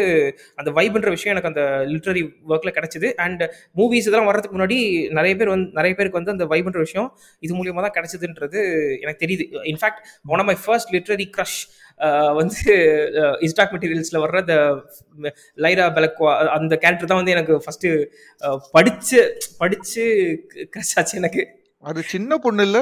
[0.63, 3.11] அந்த வைப்ன்ற விஷயம் எனக்கு அந்த லிட்ரரி ஒர்க்கில் கிடச்சிது.
[3.27, 3.45] அண்ட்
[3.81, 4.79] மூவிஸ் இதெல்லாம் வர்றதுக்கு முன்னாடி
[5.19, 7.11] நிறைய பேர் வந்து நிறைய பேருக்கு வந்து அந்த வைப்ன்ற விஷயம்
[7.47, 8.61] இது மூலியமாக தான் கிடச்சிதுன்றது
[9.05, 9.47] எனக்கு தெரியுது.
[9.75, 10.01] In fact
[10.35, 11.61] one of my first literary crush
[12.39, 12.59] வந்து
[13.47, 14.57] இஸ்டாக் மெட்டீரியல்ஸில் வர்ற அந்த
[15.65, 17.89] லைரா பெலக்வா அந்த கேரக்டர் தான் வந்து எனக்கு ஃபஸ்ட்டு
[18.73, 19.19] படிச்சு
[19.59, 20.05] படிச்சு
[20.77, 21.43] க்ரஷ் ஆச்சு எனக்கு.
[21.85, 22.79] அது சின்ன பொண்ணு இல்ல?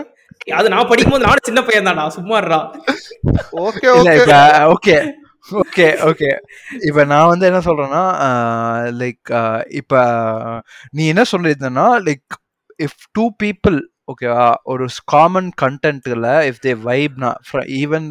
[0.55, 2.59] அது நான் படிக்கும்போது நானும் சின்ன பையன் சும்மாடுறா
[3.61, 4.17] ஓகே இல்ல ஓகே.
[4.17, 4.97] இப்ப ஓகே
[5.53, 6.31] ஓகே ஓகே.
[6.81, 8.03] இப்ப நான் வந்து என்ன சொல்றேன்னா
[8.99, 9.33] லைக்
[9.67, 10.03] இப்ப
[10.91, 12.37] நீ என்ன சொல்லியிருந்தனா லைக்
[12.79, 17.31] இஃப் டூ பீப்புள் ஓகேவா ஒரு காமன் கண்டென்ட்ல இஃப் தே வைப்னா
[17.79, 18.07] ஈவன்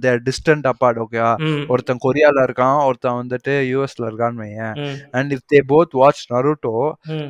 [0.00, 1.30] தேர் டிஸ்டன்ட் அப்பார்ட் ஓகேவா
[1.68, 4.74] ஒருத்தன் கொரியால இருக்கான் ஒருத்தன் வந்துட்டு யூஎஸ்ல இருக்கான்னு வையேன்.
[5.12, 6.74] And if they both watch Naruto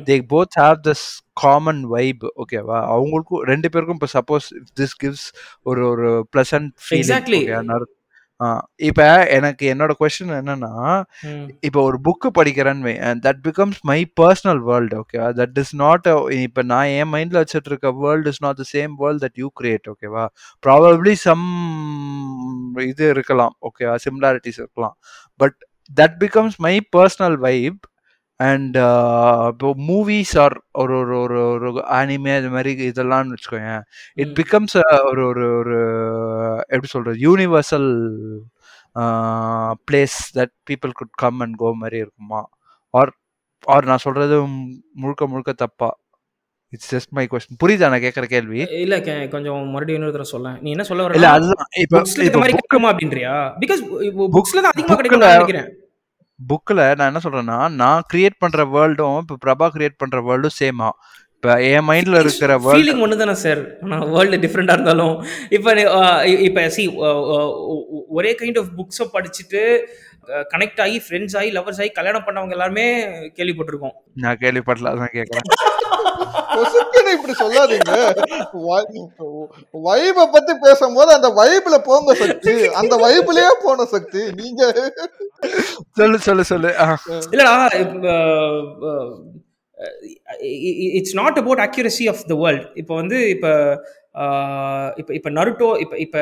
[0.03, 1.05] they both have this
[1.41, 4.47] common vibe ஓகேவா அவங்களுக்கும் ரெண்டு பேருக்கும் இப்போ சப்போஸ்
[4.79, 5.25] திஸ் கிவ்ஸ்
[5.63, 7.01] ஒரு ஒரு ப்ளசன்ட் ஃபீலிங்
[8.89, 9.05] இப்போ
[9.37, 10.71] எனக்கு என்னோட கொஸ்டின் என்னன்னா
[11.67, 12.93] இப்போ ஒரு புக்கு படிக்கிறேன்னு
[13.25, 16.07] that becomes my personal world ஓகேவா தட் இஸ் நாட்
[16.39, 19.89] இப்போ நான் என் மைண்டில் வச்சுட்டு இருக்க world is not the same world that you create
[19.93, 20.25] ஓகேவா
[20.63, 21.45] ப்ராபப்ளி சம்
[22.91, 24.95] இது இருக்கலாம் ஓகேவா சிமிலாரிட்டிஸ் இருக்கலாம்.
[25.39, 25.57] But
[25.99, 27.81] that becomes my personal vibe
[28.41, 28.77] and
[29.47, 33.71] இப்போ மூவிஸ் ஆர் ஒரு ஒரு ஒரு ஒரு ஆனிமே அது மாதிரி இதெல்லாம்னு வச்சுக்கோங்க
[34.13, 34.33] இட்.
[34.39, 35.77] பிகம்ஸ் ஒரு ஒரு ஒரு
[36.67, 37.89] எப்படி சொல்றது universal
[39.87, 42.41] place that people could come and go மாதிரி இருக்குமா?
[42.93, 43.11] ஆர்
[43.67, 45.89] ஆர் நான் சொல்றது மு- முழுக்க முழுக்க தப்பா?
[46.73, 48.59] இட்ஸ் ஜஸ்ட் மை கொஸ்டின் புரியுதா நான் கேட்குற கேள்வி?
[48.81, 48.95] இல்ல
[49.27, 51.71] கொஞ்சம் மறுபடியும் இன்னொரு தடவை சொல்ல நீ என்ன சொல்ல இல்ல வர அதுதான்.
[51.79, 53.33] இப்போ புக்ஸ்ல இந்த மாதிரி கிடைக்குமா அப்படின்றியா?
[53.59, 53.81] பிகாஸ்
[54.35, 55.69] புக்ஸ்ல தான் அதிகமா bookல- கிடைக்கும் நான் நினைக்கிறேன்.
[56.49, 60.89] புக்கில் நான் என்ன சொல்றேன்னா நான் கிரியேட் பண்ற வேர்ல்டும் இப்போ பிரபா கிரியேட் பண்ற வேர்ல்டும் சேமா
[61.35, 65.15] இப்போ என் மைண்ட்ல இருக்கிற ஃபீலிங் ஒன்று தானே சார் ஆனால் வேர்ல்டு டிஃப்ரெண்டாக இருந்தாலும்.
[65.57, 65.71] இப்போ
[66.47, 66.83] இப்போ சி
[68.17, 69.61] ஒரே கைண்ட் ஆஃப் புக்ஸை படிச்சுட்டு
[70.53, 72.85] கனெக்ட் ஆகி ஃப்ரெண்ட்ஸ் ஆகி லவர்ஸ் ஆகி கல்யாணம் பண்ணவங்க எல்லாருமே
[73.37, 73.95] கேள்விப்பட்டிருக்கோம்.
[74.23, 75.47] நான் கேள்விப்படல அதான் கேட்குறேன்
[76.55, 77.91] பொசுக்குன்னு இப்படி சொல்லாதீங்க.
[79.87, 82.55] வைப பத்தி பேசும்போது அந்த வைப்ல போங்க சக்தி.
[82.81, 84.23] அந்த வைப்லயே போன சக்தி.
[84.41, 84.63] நீங்க
[86.01, 86.71] சொல்லு சொல்லு சொல்லு.
[87.33, 87.55] இல்லடா
[90.97, 93.51] it's not about accuracy of the world இப்போ வந்து இப்போ
[95.01, 96.21] இப்போ இப்போ நருட்டோ இப்போ இப்போ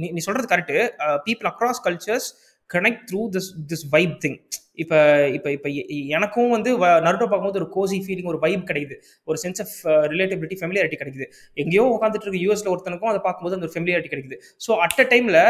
[0.00, 0.78] நீ நீ சொல்கிறது correct
[1.26, 2.28] people across cultures
[2.74, 4.38] connect through this this vibe thing
[4.82, 4.98] இப்போ
[5.36, 5.68] இப்போ இப்போ
[6.16, 6.70] எனக்கும் வந்து
[7.06, 8.96] நருட்டோ பார்க்கும்போது ஒரு கோசி ஃபீலிங் ஒரு வைப் கிடைக்குது.
[9.28, 9.74] ஒரு சென்ஸ் ஆஃப்
[10.12, 11.26] ரிலேட்டிபிலிட்டி ஃபெமிலியாரிட்டி கிடைக்குது.
[11.62, 14.38] எங்கேயோ உட்காந்துட்டு இருக்க யூஎஸ்ல ஒருத்தனுக்கும் அதை பார்க்கும்போது அந்த ஒரு ஃபெமிலியாரிட்டி கிடைக்குது.
[14.66, 15.40] ஸோ அட் அ டைமில்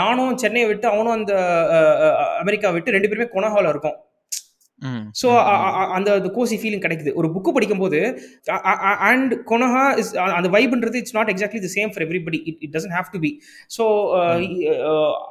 [0.00, 1.34] நானும் சென்னையை விட்டு அவனும் அந்த
[1.76, 3.96] uh, uh, அமெரிக்கா விட்டு ரெண்டு பேருமே கொனஹாவில் இருக்கும்.
[5.20, 5.28] ஸோ
[5.96, 7.12] அந்த அந்த கோசி ஃபீலிங் கிடைக்குது.
[7.20, 8.00] ஒரு புக்கு படிக்கும்போது
[9.10, 12.96] அண்ட் கொனஹா இஸ் அந்த வைப்ன்றது it's not exactly the same for everybody it it doesn't
[12.98, 13.30] have to be
[13.76, 13.86] so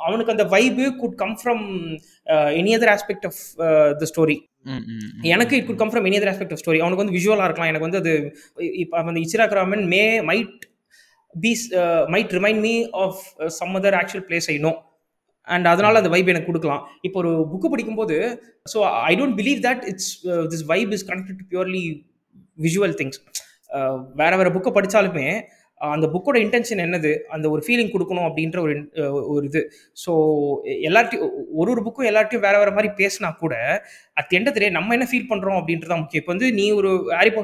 [0.08, 1.64] அவனுக்கு அந்த vibe could come from
[2.62, 3.42] any other aspect of
[4.02, 4.38] the story
[5.34, 7.72] எனக்கு it could come from any other aspect of story அவனுக்கு வந்து விஷுவலாக இருக்கலாம்.
[7.72, 8.14] எனக்கு வந்து அது
[8.84, 10.54] இப்போ அந்த Ichiraku ramen may might
[11.36, 11.66] be
[12.14, 12.74] might remind me
[13.06, 13.22] of
[13.60, 14.74] some other actual place I know
[15.48, 16.84] and அதனால அந்த வைப் எனக்கு கொடுக்கலாம்.
[17.08, 18.18] இப்போ ஒரு புக்கு படிக்கும்போது
[18.74, 18.80] so
[19.10, 20.12] I don't believe that it's
[20.54, 21.84] this vibe is connected to purely
[22.66, 23.20] visual things
[24.22, 25.28] வேற வேற புக்கை படித்தாலுமே
[25.82, 28.74] அந்த புக்கோட இன்டென்ஷன் என்னது அந்த ஒரு ஃபீலிங் கொடுக்கணும் அப்படின்ற ஒரு
[29.34, 29.62] ஒரு இது.
[30.04, 30.12] ஸோ
[30.90, 33.56] எல்லார்ட்டையும் ஒரு ஒரு புக்கும் எல்லார்ட்டையும் வேற வேற மாதிரி பேசினா கூட
[34.20, 36.24] அட் எண்ட் தெரியும் நம்ம என்ன ஃபீல் பண்ணுறோம் அப்படின்றதான் முக்கியம்.
[36.24, 37.44] இப்போ வந்து நீ ஒரு ஹாரிபோ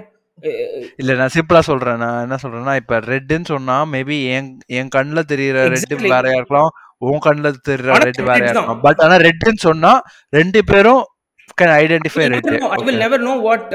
[1.01, 1.97] இல்ல நான் சிம்பிளா சொல்றேன்.
[2.03, 7.23] நான் என்ன சொல்றேன்னா இப்ப ரெட்னு சொன்னா மேபி என் என் கண்ணுல தெரியற ரெட் வேறையா இருக்கலாம் உன்
[7.25, 9.91] கண்ணுல தெரியற ரெட் வேறையா இருக்கலாம் பட் ஆனா ரெட்னு சொன்னா
[10.33, 11.01] ரெண்டு பேரும்
[11.57, 13.69] can identify red I will never know what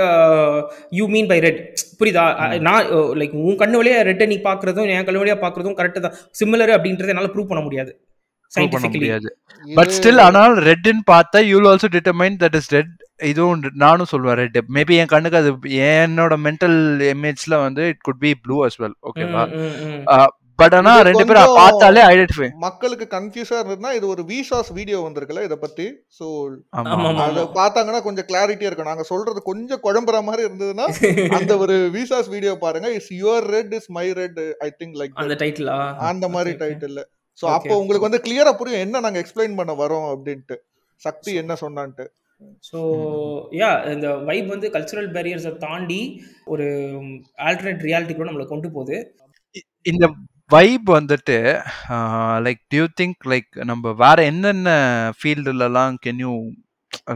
[0.99, 1.61] you mean by red
[2.01, 2.25] புரியுதா?
[2.69, 2.87] நான்
[3.21, 6.17] லைக் உன் கண்ணு வழியா ரெட்டை நீ பாக்குறதும் என் கண்ணு வழியா பாக்குறதும் கரெக்ட் தான்.
[6.41, 7.93] சிமிலர் அப்படின்றத என்னால ப்ரூவ் பண்ண முடியாது.
[8.73, 9.29] பண்ண முடியாது.
[9.69, 12.93] பட் ஸ்டில் ஆனால் ரெட்னு பார்த்தா you also determine that is red
[13.31, 15.51] இதுவும் நானும் சொல்லுவேன் ரெட் மேபி என் கண்ணுக்கு அது
[15.91, 16.79] என்னோட மென்டல்
[17.11, 19.45] இமேஜ்ல வந்து it could be blue as well ஓகேவா
[20.59, 25.57] பட் ஆனா ரெண்டு பேரும் பார்த்தாலே ஐடென்டிஃபை மக்களுக்கு கன்ஃபியூஸா இருந்ததுன்னா இது ஒரு விசாஸ் வீடியோ வந்திருக்குல்ல இத
[25.65, 25.87] பத்தி.
[26.19, 26.27] சோ
[27.29, 28.91] அத பார்த்தாங்கன்னா கொஞ்சம் கிளாரிட்டியா இருக்கும்.
[28.91, 30.87] நாங்க சொல்றது கொஞ்சம் குழம்புற மாதிரி இருந்ததுன்னா
[31.39, 32.91] அந்த ஒரு விசாஸ் வீடியோ பாருங்க.
[32.99, 35.73] Is your red is my red I think like அந்த டைட்டில்
[36.11, 37.03] அந்த மாதிரி டைட்டில்
[37.39, 40.57] சோ அப்போ உங்களுக்கு வந்து கிளியரா புரியும் என்ன நாங்க எக்ஸ்பிளைன் பண்ண வரோம் அப்படின்ட்டு.
[41.01, 42.05] சக்தி என்ன சொன்னான்ட்டு.
[42.69, 42.79] ஸோ
[43.61, 46.01] யா இந்த வைப் வந்து கல்ச்சுரல் பேரியர்ஸை தாண்டி
[46.53, 46.67] ஒரு
[47.49, 48.97] ஆல்டர்னேட் ரியாலிட்டி கூட நம்மளை கொண்டு போகுது.
[49.91, 50.05] இந்த
[50.51, 51.37] வைப் வந்துட்டு
[52.45, 54.69] லைக் டியூ திங்க் லைக் நம்ம வேற என்னென்ன
[55.19, 56.33] ஃபீல்டுலலாம் can you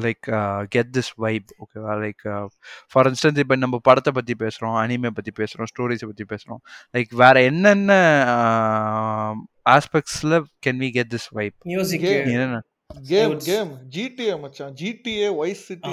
[0.05, 0.25] like
[0.73, 2.23] get this vibe ஓகேவா லைக்
[2.93, 6.63] ஃபார் இன்ஸ்டன்ஸ் இப்போ நம்ம படத்தை பற்றி பேசுகிறோம் அனிமே பற்றி பேசுகிறோம் ஸ்டோரிஸை பற்றி பேசுகிறோம்
[6.95, 7.93] லைக் வேற என்னென்ன
[9.69, 10.37] ஆஸ்பெக்ட்ஸில்
[10.67, 12.59] can we get this vibe music என்னென்ன?
[13.09, 14.73] கேம் கேம் ஜிடிஏ மச்சான்.
[14.81, 15.91] ஜிடிஏ வைஸ் சிட்டி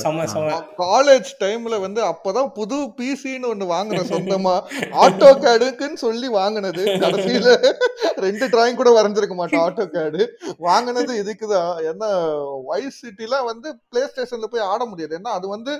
[0.00, 0.48] செம செம.
[0.80, 4.54] காலேஜ் டைம்ல வந்து அப்பதான் புது பிசின்னு ஒண்ணு வாங்குன சொந்தமா.
[5.02, 6.84] ஆட்டோ கேடுக்குன்னு சொல்லி வாங்கினது.
[7.04, 7.54] கடைசியில
[8.26, 10.22] ரெண்டு டிராயிங் கூட வரைஞ்சிருக்க மாட்டோம் ஆட்டோ கேடு
[10.68, 12.10] வாங்கினது இதுக்குதான் ஏன்னா
[12.70, 15.14] வைஸ் சிட்டிலாம் வந்து பிளே ஸ்டேஷன்ல போய் ஆட முடியாது.
[15.18, 15.74] ஏன்னா அது வந்து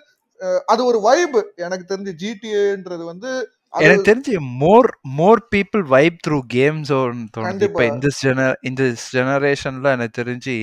[0.67, 3.31] அது ஒரு வைப் எனக்கு தெரிஞ்சு ஜிடிஏன்றது வந்து
[3.85, 6.91] எனக்கு தெரிஞ்சு more more people vibe through games
[7.37, 7.67] தோணுது.
[7.69, 8.83] இப்போ இந்த ஜென இந்த
[9.15, 10.55] ஜெனரேஷன்ல எனக்கு தெரிஞ்சு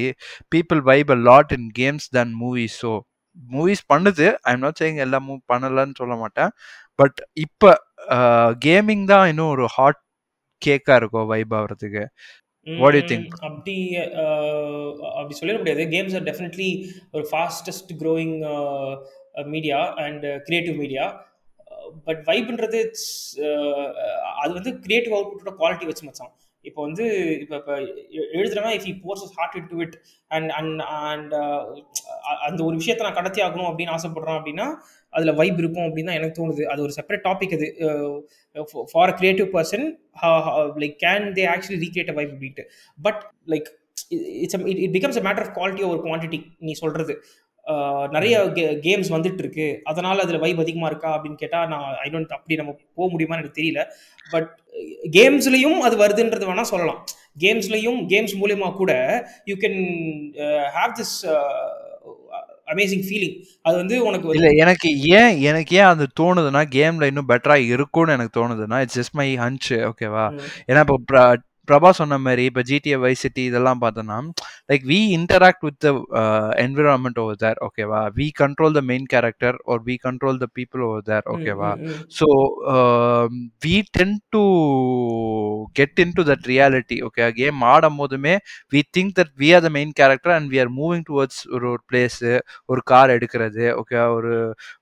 [0.54, 2.92] people vibe a lot in games than movies so
[3.56, 4.28] movies பண்ணுது.
[4.48, 6.54] ஐ எம் நாட் சேயிங் எல்லா மூவ் பண்ணலன்னு சொல்ல மாட்டேன்.
[7.00, 7.72] பட் இப்போ
[8.68, 10.00] கேமிங் தான் இன்னும் ஒரு ஹாட்
[10.62, 12.04] கேக்கா இருக்கும் வைப் ஆகிறதுக்கு
[12.68, 13.76] வாட் யூ திங்க் அப்படி
[15.20, 15.84] அப்படி சொல்லிட முடியாது.
[15.96, 16.70] கேம்ஸ் ஆர் டெஃபினெட்லி
[17.16, 18.36] ஒரு fastest growing
[19.54, 21.06] media and creative media
[22.08, 23.12] but வைப்ன்றது it's
[24.44, 26.34] அது வந்து கிரியேட்டிவ் அவுட்புட்டோட குவாலிட்டி வச்சு மச்சான்.
[26.66, 27.06] இப்போ வந்து
[27.44, 27.74] இப்போ இப்போ
[28.40, 29.96] எழுதுறவன் if he pours heart in to it
[30.32, 31.34] and and and
[32.48, 34.68] அந்த ஒரு விஷயத்தை நான் கடத்தி ஆகணும் அப்படின்னு ஆசைப்படுறான் அப்படின்னா
[35.14, 36.64] அதில் வைப் இருக்கும் அப்படின்னு தான் எனக்கு தோணுது.
[36.72, 37.68] அது ஒரு செப்பரேட் டாபிக் அது.
[38.94, 39.86] For a creative person
[40.84, 42.66] like can they actually recreate a vibe அப்படின்ட்டு.
[43.08, 43.22] But
[43.54, 43.70] like
[44.44, 47.14] it's it becomes a matter of quality ஒரு குவான்டிட்டி நீ சொல்கிறது
[48.12, 48.36] நிறைய
[48.86, 52.74] கேம்ஸ் வந்துட்டு இருக்கு அதனால அதில் வைப் அதிகமாக இருக்கா அப்படின்னு கேட்டால் நான் ஐ டோன்ட் அப்படி நம்ம
[52.98, 53.82] போக முடியுமான்னு எனக்கு தெரியல.
[54.32, 54.50] பட்
[55.18, 57.00] கேம்ஸ்லையும் அது வருதுன்றது வேணால் சொல்லலாம்.
[57.44, 58.92] கேம்ஸ்லையும் கேம்ஸ் மூலியமா கூட
[59.46, 59.80] you can
[60.78, 61.16] have this
[62.74, 67.58] amazing feeling அது வந்து உனக்கு இல்ல எனக்கு ஏன் எனக்கு ஏன் அது தோணுதுன்னா கேம்ல இன்னும் பெட்டரா
[67.74, 70.26] இருக்கும்னு எனக்கு தோணுதுன்னா இட்ஸ் ஜஸ்ட் மை ஹன்ச் ஓகேவா
[70.70, 70.98] ஏன்னா இப்போ
[71.68, 74.18] பிரபா சொன்ன மாதிரி இப்போ ஜிடிஏ வை சிட்டி இதெல்லாம் பார்த்தோன்னா
[74.70, 75.90] like we interact with the
[76.64, 78.28] environment over there ஓகேவா we?
[78.40, 81.72] Control the main character or we control the people over there ஓகேவா
[82.18, 82.28] so
[83.64, 83.76] we?
[83.94, 84.44] Tend to
[85.76, 88.36] get in to that reality okay game ஆடும் போதுமே
[88.74, 91.82] we think that we are the main character and we are moving towards ஒரு ஒரு
[91.90, 92.32] place
[92.70, 94.34] ஒரு car எடுக்கிறது okay ஒரு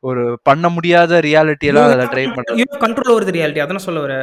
[0.04, 0.90] ஒரு பண்ண முடியாத
[1.28, 4.14] ரியாலிட்டி எல்லாம் அதில் ட்ரை பண்ணுறது கண்ட்ரோல் ஓவர் ரியாலிட்டி அதான் சொல்ல வர?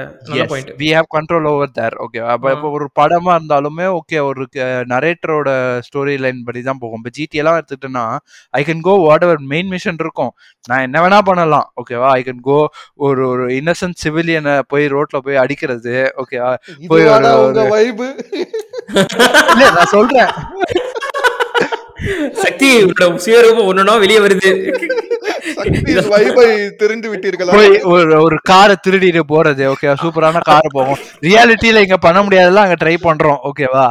[0.80, 4.46] We have control over there ஓகேவா இப்போ ஒரு படமா இருந்தாலுமே ஓகே ஒரு
[4.92, 5.48] நரேட்டரோட
[5.86, 7.00] ஸ்டோரி லைன் படி தான் போகும்.
[7.04, 8.18] இப்போ ஜிடி எல்லாம் எடுத்துட்டேன்னா
[8.50, 10.30] I can go whatever main mission இருக்கும்.
[10.68, 11.72] நான் என்ன வேணா பண்ணலாம்.
[11.76, 16.12] ஓகேவா ஐ கேன் கோ ஒரு ஒரு இன்னசென்ட் சிவிலியனை போய் ரோட்ல போய் அடிக்கிறது.
[16.16, 16.54] ஓகேவா
[16.86, 18.06] போய் ஒரு- உங்க வைபு
[19.52, 20.30] இல்ல நான் சொல்றேன்.
[22.32, 24.50] சக்தி உன்னோட சுயரூபம் ஒன்னொன்னா வெளியே வருது.
[26.80, 27.52] தெரிந்து விட்டீர்களா?
[27.92, 31.00] ஒரு ஒரு காரை திருடிட்டு போறது ஓகேவா சூப்பரான கார் போகும்.
[31.26, 33.86] ரியாலிட்டியில இங்க பண்ண முடியாதெல்லாம் அங்க ட்ரை பண்றோம் ஓகேவா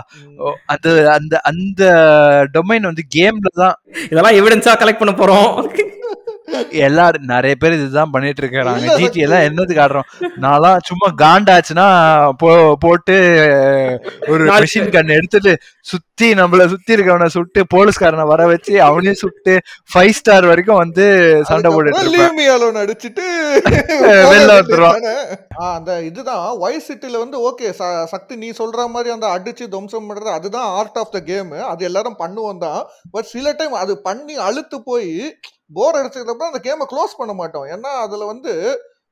[0.73, 1.83] அது அந்த அந்த
[2.55, 3.75] டொமைன் வந்து கேம்ல தான்.
[4.11, 5.49] இதெல்லாம் எவிடன்ஸா கலெக்ட் பண்ண போறோம்.
[6.81, 10.07] எல்லாரும் நிறைய பேர் இதுதான் பண்ணிட்டு இருக்காங்க ஜிடி எல்லாம் என்னதுக்கு ஆடுறோம்
[10.43, 11.87] நான்லாம் சும்மா காண்டாச்சுன்னா
[12.81, 13.15] போட்டு
[14.29, 15.53] ஒரு மிஷின் கன் எடுத்துட்டு
[15.85, 19.53] சுத்தி நம்மள சுத்தி இருக்கவனை சுட்டு போலீஸ்காரனை வர வச்சு அவனையும் சுட்டு
[19.91, 21.05] ஃபைவ் ஸ்டார் வரைக்கும் வந்து
[21.49, 21.71] சண்டை
[22.49, 23.25] அலோன் அடிச்சிட்டு
[24.29, 25.03] வெளில வந்துருவான்.
[25.69, 26.45] அந்த இதுதான்.
[26.61, 27.67] வாய்ஸ் சிட்டில வந்து ஓகே
[28.11, 32.19] சக்தி நீ சொல்ற மாதிரி அந்த அடிச்சு துவம்சம் பண்றது அதுதான் ஆர்ட் ஆஃப் த கேம் அது எல்லாரும்
[32.19, 32.81] பண்ணுவோம் தான்.
[33.13, 35.11] பட் சில டைம் அது பண்ணி அழுத்து போய்
[35.71, 37.67] போர் அடிச்சதுக்கப்புறம் அந்த கேமை க்ளோஸ் பண்ண மாட்டோம்.
[37.75, 38.53] ஏன்னா அதுல வந்து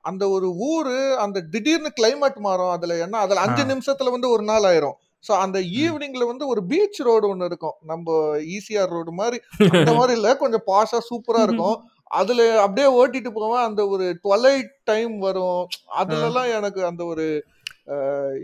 [0.06, 2.74] அந்த ஒரு ஊரு அந்த திடீர்னு கிளைமேட் மாறும்.
[2.76, 3.64] அதுல ஏன்னா அதுல அஞ்சு.
[3.72, 4.96] நிமிஷத்துல வந்து ஒரு நாள் ஆயிரும்.
[5.24, 7.76] ஸோ அந்த ஈவினிங்ல வந்து ஒரு பீச் ரோடு ஒன்று இருக்கும்.
[7.84, 8.08] நம்ம
[8.56, 9.38] ஈசிஆர் ரோடு மாதிரி
[9.80, 10.30] அந்த மாதிரி இல்ல.
[10.44, 11.78] கொஞ்சம் பாஷா சூப்பரா இருக்கும்.
[12.12, 13.64] அதுல அப்படியே ஓட்டிட்டு போவேன்.
[13.70, 15.62] அந்த ஒரு ட்வெலைட் டைம் வரும்.
[16.02, 17.26] அதுல எல்லாம் எனக்கு அந்த ஒரு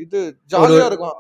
[0.03, 0.19] இது
[0.53, 1.17] ஜாலியா இருக்கும்.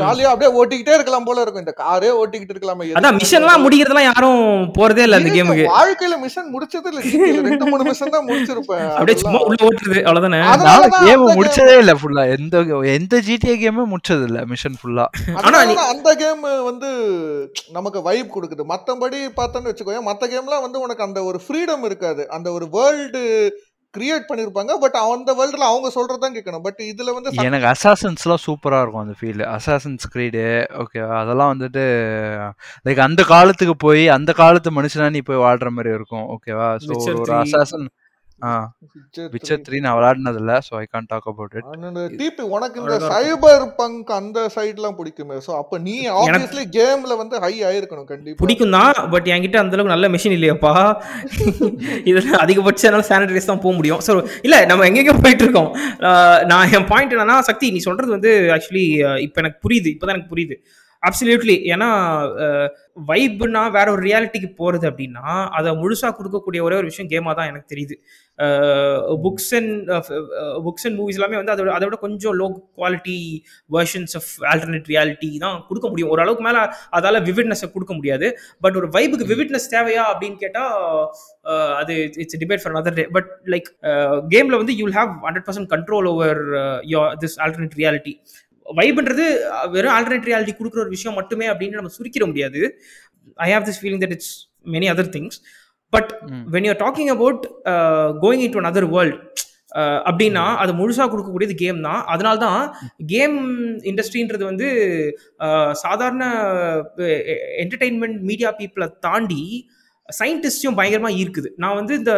[0.00, 1.62] ஜாலியா அப்படியே ஓட்டிக்கிட்டே இருக்கலாம் போல இருக்கும்.
[1.64, 2.84] இந்த காரே ஓட்டிக்கிட்டு இருக்கலாமே.
[2.98, 4.42] அதான் மிஷன்லாம் முடிக்கிறதுலாம் யாரும்
[4.76, 7.00] போறதே இல்ல அந்த கேமுக்கு வாழ்க்கையில மிஷன் முடிச்சது இல்ல.
[7.48, 8.86] ரெண்டு மூணு மிஷன் தான் முடிச்சிருப்பேன்.
[8.98, 9.40] அப்படியே சும்மா.
[9.48, 10.40] உள்ள ஓட்டுறது அவ்வளவுதானே?
[11.08, 12.62] கேம் முடிச்சதே இல்ல ஃபுல்லா எந்த
[12.96, 15.06] எந்த ஜிடிஏ கேமே முடிச்சது இல்ல மிஷன் ஃபுல்லா
[15.44, 15.60] ஆனா
[15.92, 16.90] அந்த கேம் வந்து
[17.78, 18.64] நமக்கு வைப் கொடுக்குது.
[18.74, 22.22] மத்தபடி பார்த்தோன்னு வச்சுக்கோங்க மத்த கேம்லாம் வந்து உனக்கு அந்த ஒரு ஃப்ரீடம் இருக்காது.
[22.36, 23.22] அந்த ஒரு வேர்ல்டு
[23.94, 26.62] கிரியேட் பண்ணிருப்பாங்க பட் அந்த வேர்ல்டுல அவங்க சொல்றதான் கேட்கணும்.
[26.62, 30.42] பட் இதுல வந்து எனக்கு அசாசன்ஸ்லாம் சூப்பரா இருக்கும் அந்த ஃபீல் அசாசன்ஸ் கிரீடு
[30.82, 31.84] ஓகே அதெல்லாம் வந்துட்டு
[32.88, 37.32] லைக் அந்த காலத்துக்கு போய் அந்த காலத்து மனுஷனா நீ போய் வாழ்ற மாதிரி இருக்கும் ஓகேவா ஸோ ஒரு
[37.32, 37.40] 3.
[37.44, 37.86] Assassin's
[39.34, 39.64] Witcher 3.
[39.66, 44.10] த்ரீ நான் விளையாடினது இல்ல so I can't talk about it DP உனக்கு இந்த சைபர் பங்க்
[44.18, 45.36] அந்த சைட்லாம் பிடிக்குமே.
[45.46, 48.40] சோ அப்ப நீ ஆப்வியஸ்லி கேம்ல வந்து ஹை ஆயிருக்கணும் கண்டிப்பா.
[48.44, 50.74] பிடிக்கும் தான் பட் என்கிட்ட அந்த அளவுக்கு நல்ல மிஷின் இல்லையாப்பா.
[52.10, 54.02] இதில் அதிகபட்சம் என்னால் சானிடைஸ் தான் போக முடியும்.
[54.48, 55.70] இல்லை நம்ம எங்கெங்க போயிட்டு இருக்கோம்
[56.52, 58.88] நான் என் பாயிண்ட் என்னன்னா சக்தி நீ சொல்றது வந்து ஆக்சுவலி
[59.28, 59.90] இப்போ எனக்கு புரியுது.
[59.94, 60.56] இப்போ தான் எனக்கு புரியுது.
[61.06, 61.88] அப்சல்யூட்லி ஏன்னா
[63.10, 65.26] வைப்னா வேற ஒரு ரியாலிட்டிக்கு போகிறது அப்படின்னா
[65.58, 67.94] அதை முழுசாக கொடுக்கக்கூடிய ஒரே ஒரு விஷயம் கேமாக தான் எனக்கு தெரியுது.
[69.24, 69.88] Books and
[70.66, 72.46] books and movies எல்லாமே வந்து அதோட அதை விட கொஞ்சம் low
[72.78, 73.16] quality
[73.76, 76.10] versions of alternate reality தான் கொடுக்க முடியும்.
[76.14, 76.60] ஓரளவுக்கு மேலே
[76.98, 78.28] அதால் விவிட்னஸை கொடுக்க முடியாது.
[78.64, 80.74] பட் ஒரு வைபுக்கு விவிட்னஸ் தேவையா அப்படின்னு கேட்டால்
[81.80, 83.70] அது it's debate for another day but like
[84.34, 86.42] கேமில் வந்து you will have hundred percent control over
[86.94, 88.14] your this alternate reality
[88.80, 89.26] வைப்ன்றது
[89.74, 92.60] வெறும் ஆல்டர்னேட் ரியாலிட்டி கொடுக்குற ஒரு விஷயம் மட்டுமே அப்படின்னு நம்ம சுருக்கிட முடியாது.
[93.46, 94.34] I have this feeling that it's
[94.74, 95.38] many other things
[95.92, 96.10] but
[96.52, 97.42] when you're talking about
[98.22, 99.18] going in to another world
[100.08, 102.02] அப்படின்னா அது முழுசாக கொடுக்கக்கூடியது கேம் தான்.
[102.12, 102.60] அதனால தான்
[103.06, 103.36] கேம்
[103.90, 104.68] இண்டஸ்ட்ரின்றது வந்து
[105.40, 106.22] அஹ், சாதாரண
[107.62, 109.42] என்டர்டெயின்மெண்ட் மீடியா பீப்புளை தாண்டி
[110.08, 112.12] சயின்டிஸ்டையும் பயங்கரமாக இருக்குது நான் வந்து இந்த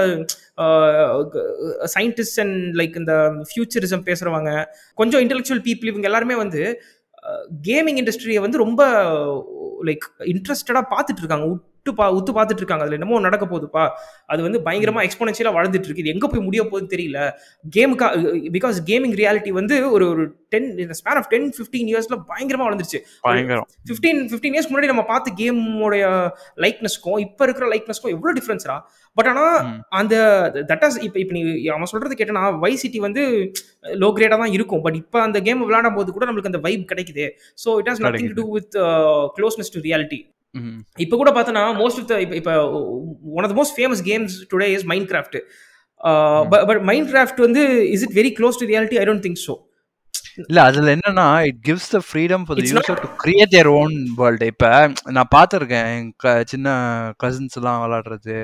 [1.94, 3.14] சயின்டிஸ்ட் அண்ட் லைக் இந்த
[3.48, 4.52] ஃபியூச்சரிசம் பேசுகிறவங்க
[4.98, 6.62] கொஞ்சம் இன்டெலெக்சுவல் பீப்புள் இவங்க எல்லாருமே வந்து
[7.66, 8.82] கேமிங் இண்டஸ்ட்ரியை வந்து ரொம்ப
[9.84, 11.48] லைக் இன்ட்ரெஸ்டடாக பார்த்துட்டு இருக்காங்க.
[11.80, 13.84] உத்து பா உத்து பார்த்துட்டு இருக்காங்க அதில் என்னமோ நடக்க போகுதுப்பா.
[14.32, 17.18] அது வந்து பயங்கரமாக எக்ஸ்போனன்ஷியலாக வளர்ந்துட்டு இருக்கு இது எங்கே போய் முடிய போகுது தெரியல.
[17.76, 18.08] கேமுக்கா
[18.56, 23.00] பிகாஸ் கேமிங் ரியாலிட்டி வந்து ஒரு ஒரு டென் இந்த ஸ்பேன் ஆஃப் டென் ஃபிஃப்டீன் இயர்ஸில் பயங்கரமாக வளர்ந்துருச்சு.
[23.28, 23.66] பயங்கரம்.
[23.88, 26.04] ஃபிஃப்டீன் ஃபிஃப்டீன் இயர்ஸ் முன்னாடி நம்ம பார்த்த கேமோடைய
[26.64, 28.76] லைக்னஸ்க்கும் இப்போ இருக்கிற லைக்னஸ்க்கும் எவ்வளோ டிஃப்ரென்ஸ்ரா
[29.16, 29.78] பட் ஆனால் ம்.
[30.00, 30.14] அந்த
[30.70, 31.42] தட் ஆஸ் இப்போ இப்போ நீ
[31.76, 33.22] அவன் சொல்றது கேட்டனா வை சிட்டி வந்து
[34.02, 34.82] லோ கிரேடாக தான் இருக்கும்.
[34.86, 37.26] பட் இப்போ அந்த கேம் விளையாடும் போது கூட நம்மளுக்கு அந்த வைப் கிடைக்குது.
[37.64, 38.76] So it has nothing to with
[39.38, 40.20] closeness to reality.
[41.04, 42.54] இப்போ கூட பார்த்தோன்னா மோஸ்ட் ஆஃப் த இப்போ இப்போ
[43.36, 45.38] one of the most famous games today is Minecraft
[46.70, 49.56] but Minecraft வந்து is it very close to reality I don't think so
[50.42, 54.66] இல்ல அதுல என்னன்னா it gives the freedom for user to create their own world இப்ப
[55.16, 56.10] நான் பார்த்துருக்கேன் என்
[56.52, 56.68] சின்ன
[57.22, 58.36] cousins எல்லாம் விளையாடுறது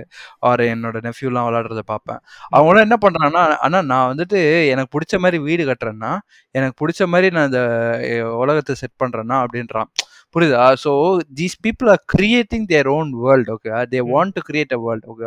[0.49, 2.21] ஆர் என்னோட நெஃப்யூ எல்லாம் விளையாடுறத பார்ப்பேன்.
[2.57, 4.41] அவங்களும் என்ன பண்றாங்கன்னா ஆனா நான் வந்துட்டு
[4.73, 6.13] எனக்கு பிடிச்ச மாதிரி வீடு கட்டுறேன்னா
[6.55, 7.63] எனக்கு பிடிச்ச மாதிரி நான் இந்த
[8.43, 9.91] உலகத்தை செட் பண்றேன்னா அப்படின்றான்.
[10.37, 10.65] புரியுதா?
[10.83, 10.93] So
[11.39, 15.27] these people are creating their own world okay they want to create a world okay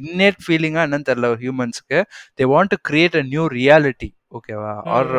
[0.00, 1.98] innate ஃபீலிங்கா என்னன்னு தெரியல ஹியூமன்ஸ்க்கு
[2.38, 5.10] they want to create a new reality ஓகேவா ஆர்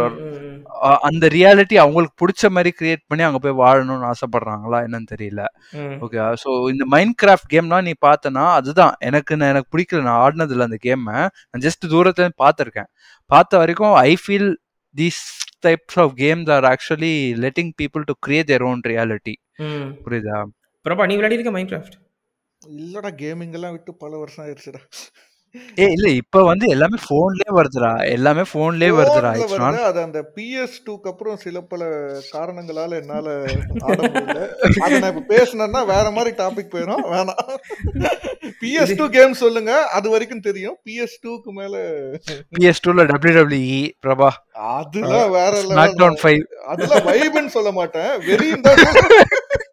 [1.08, 5.44] அந்த ரியாலிட்டி அவங்களுக்கு பிடிச்ச மாதிரி கிரியேட் பண்ணி அங்க போய் வாழணும்னு ஆசைப்படுறாங்களா என்னன்னு தெரியல
[6.06, 8.94] ஓகே ஸோ இந்த மைண்ட் கிராஃப்ட் கேம்லாம் நீ பார்த்தனா அதுதான்.
[9.10, 11.16] எனக்கு நான் எனக்கு பிடிக்கல நான் ஆடினது இல்லை அந்த கேமை
[11.48, 12.90] நான் ஜஸ்ட் தூரத்துல பார்த்துருக்கேன்.
[13.30, 14.50] பார்த்த வரைக்கும் I feel
[14.96, 15.24] these
[15.64, 17.14] types of games are actually
[17.46, 19.36] letting people to create their own reality
[19.68, 20.38] hmm புரியுதா?
[20.86, 21.98] பிரபா நீ விளையாடி இருக்க மைண்ட் கிராஃப்ட்
[22.62, 24.82] இல்லடா கேமிங் எல்லாம் விட்டு பல வருஷம் ஆயிடுச்சுடா.
[25.82, 27.92] ஏ இல்ல இப்ப வந்து எல்லாமே போன்லயே வருதுடா.
[28.16, 31.84] எல்லாமே போன்லயே வருதுடா இட்ஸ் வருது அது அந்த பிஎஸ் டூக்கு அப்புறம் சில பல
[32.34, 33.28] காரணங்களால என்னால
[33.88, 34.40] ஆட முடியல.
[34.84, 37.42] அதை நான் இப்ப பேசினேன்னா வேற மாதிரி டாபிக் போயிடும் வேணாம்
[38.62, 39.72] பிஎஸ் டூ கேம் சொல்லுங்க.
[39.98, 40.78] அது வரைக்கும் தெரியும்.
[40.88, 41.76] பிஎஸ் டூக்கு மேல
[42.56, 44.30] பிஎஸ் டூல டபிள்யூ டபிள்யூஇ பிரபா.
[44.76, 45.98] அதெல்லாம் வேற ஸ்மாக் லெவல்.
[46.02, 48.12] டவுன் ஃபைவ் அதெல்லாம் வைப்னு சொல்ல மாட்டேன்.
[48.30, 48.78] வெறியும் தான்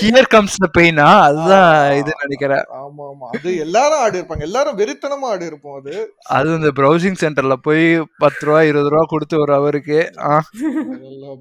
[0.00, 2.64] ஹியர் கம்ஸ் த பெயினா அதுதான் இது நினைக்கிறேன்.
[2.82, 4.46] ஆமா ஆமா அது எல்லாரும் ஆடி இருப்பாங்க.
[4.48, 5.94] எல்லாரும் வெறித்தனமா ஆடி இருப்போம் அது.
[6.38, 7.84] அது இந்த ப்ரௌசிங் சென்டர்ல போய்
[8.24, 9.98] பத்து ரூபா இருபது ரூபா கொடுத்து ஒரு அவருக்கு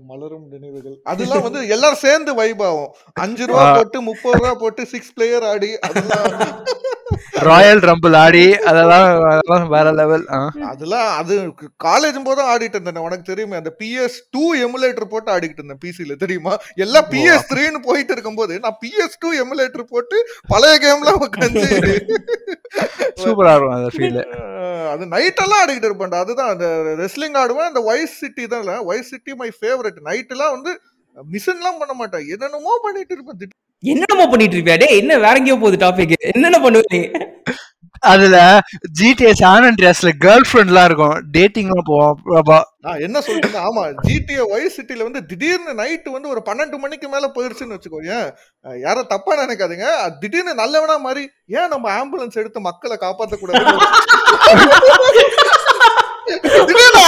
[0.09, 0.97] மலரும் நினைவுகள்.
[1.13, 2.91] அதெல்லாம் வந்து எல்லாரும் சேர்ந்து வைப் ஆகும்.
[3.25, 6.27] அஞ்சு ரூபா போட்டு முப்பது ரூபா போட்டு சிக்ஸ் பிளேயர் ஆடி அதெல்லாம்
[7.47, 10.23] ராயல் ரம்பிள் ஆடி அதெல்லாம் அதெல்லாம் வேற லெவல்
[10.71, 11.33] அதெல்லாம் அது
[11.85, 13.05] காலேஜ் போதும் ஆடிட்டு இருந்தேன்.
[13.07, 16.53] உனக்கு தெரியுமே அந்த பிஎஸ் டூ எமுலேட்டர் போட்டு ஆடிட்டு இருந்தேன் பிசில தெரியுமா?
[16.85, 20.17] எல்லாம் பிஎஸ் த்ரீன்னு போயிட்டு இருக்கும்போது நான் பிஎஸ் டூ எமுலேட்டர் போட்டு
[20.53, 21.65] பழைய கேம்லாம் உட்காந்து
[23.23, 24.19] சூப்பரா இருக்கும் அந்த ஃபீல்
[24.93, 26.19] அது நைட் எல்லாம் ஆடிக்கிட்டு இருப்பேன்டா.
[26.23, 26.67] அதுதான் அந்த
[27.01, 27.69] ரெஸ்லிங் ஆடுவேன்.
[27.71, 30.71] அந்த வைஸ் சிட்டி தான் Vice City my favourite night எல்லாம் வந்து
[31.17, 32.25] மிஷன்லாம் பண்ண மாட்டேன்.
[32.33, 33.53] என்னென்னமோ பண்ணிட்டு இருப்பேன்.
[33.83, 34.77] என்னென்னமோ பண்ணிட்டு இருப்பியா?
[34.83, 37.07] டே என்ன வேற எங்கேயோ போகுது டாபிக் என்னென்ன பண்ணுவீங்க
[38.03, 38.37] அதுல
[38.99, 41.15] ஜிடிஏ சான் அண்ட்ரியாஸ்ல கேர்ள் ஃப்ரெண்ட்லாம் இருக்கும்.
[41.33, 42.67] டேட்டிங்லாம் போவோம்
[43.05, 47.75] என்ன சொல்றேன் ஆமா ஜிடிஏ வைஸ் சிட்டில வந்து திடீர்னு நைட்டு வந்து ஒரு பன்னெண்டு மணிக்கு மேல போயிருச்சுன்னு
[47.75, 48.13] வச்சுக்கோங்க
[48.81, 49.87] யாரும் தப்பா நினைக்காதீங்க.
[50.03, 51.23] அது திடீர்னு நல்லவனா மாதிரி
[51.59, 53.57] ஏன் நம்ம ஆம்புலன்ஸ் எடுத்து மக்களை காப்பாத்த கூடாது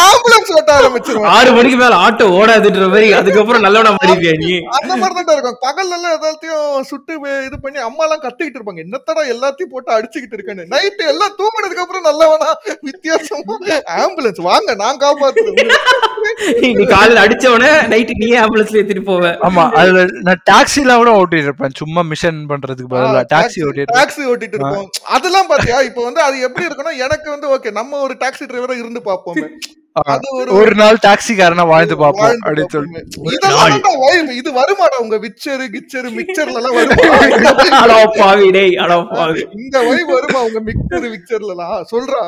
[0.05, 4.51] ஆம்புலன்ஸ் ஓட்ட ஆரம்பிச்சிருவான் ஆறு மணிக்கு மேல ஆட்டோ ஓடாதுன்ற மாதிரி அதுக்கப்புறம் நல்லவனா மாறிப்பியா நீ?
[4.77, 5.59] அந்த மாதிரி தான் இருக்கும்.
[5.65, 7.13] பகல்ல எல்லாம் எல்லாத்தையும் சுட்டு
[7.47, 8.83] இது பண்ணி அம்மா எல்லாம் கத்திக்கிட்டு இருப்பாங்க.
[8.85, 10.65] என்னத்தடா எல்லாத்தையும் போட்டு அடிச்சுக்கிட்டு இருக்கேன்னு.
[10.73, 12.49] நைட்டு எல்லாம் தூங்கினதுக்கு அப்புறம் நல்லவனா?
[12.89, 13.57] வித்தியாசமா.
[14.01, 15.71] ஆம்புலன்ஸ் வாங்க நான் காப்பாத்துறேன்
[16.77, 19.31] நீ காலையில அடிச்சவன நைட்டு நீயே ஆம்புலன்ஸ்ல ஏத்திட்டு போவ.
[19.47, 21.75] ஆமா அதுல நான் டாக்ஸிலாம் கூட ஓட்டிட்டு இருப்பேன்.
[21.81, 23.21] சும்மா மிஷன் பண்றதுக்கு பதிலா.
[23.35, 24.87] டாக்ஸி ஓட்டிட்டு டாக்ஸி ஓட்டிட்டு இருப்போம்.
[25.15, 25.77] அதெல்லாம் பாத்தியா?
[25.89, 29.47] இப்ப வந்து அது எப்படி இருக்குன்னா எனக்கு வந்து ஓகே நம்ம ஒரு டாக்ஸி டிரைவரா இருந்து பாப்போமே
[30.01, 33.39] அது ஒரு ஒரு நாள் டாக்ஸிக்காரனா வாழ்ந்து பார்ப்போம் வாழ்ந்து அப்படின்னு பார்ப்போமே.
[33.45, 34.29] தான்டா vibe.
[34.41, 36.77] இது வருமாடா உங்க விச்சரு கிச்சரு மிக்சர்ல எல்லாம்
[39.61, 42.21] இந்த வைப் வருமா உங்க மிக்சர் விக்சர்ல எல்லாம் சொல்றா.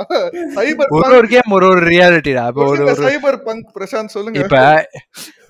[0.57, 4.41] சைபர் ஒரு ஒரு கேம் ஒரு ஒரு ரியாலிட்டிடா இப்போ ஒரு ஒரு சைபர் பங்க் பிரசாந்த் சொல்லுங்க.
[4.43, 4.59] இப்ப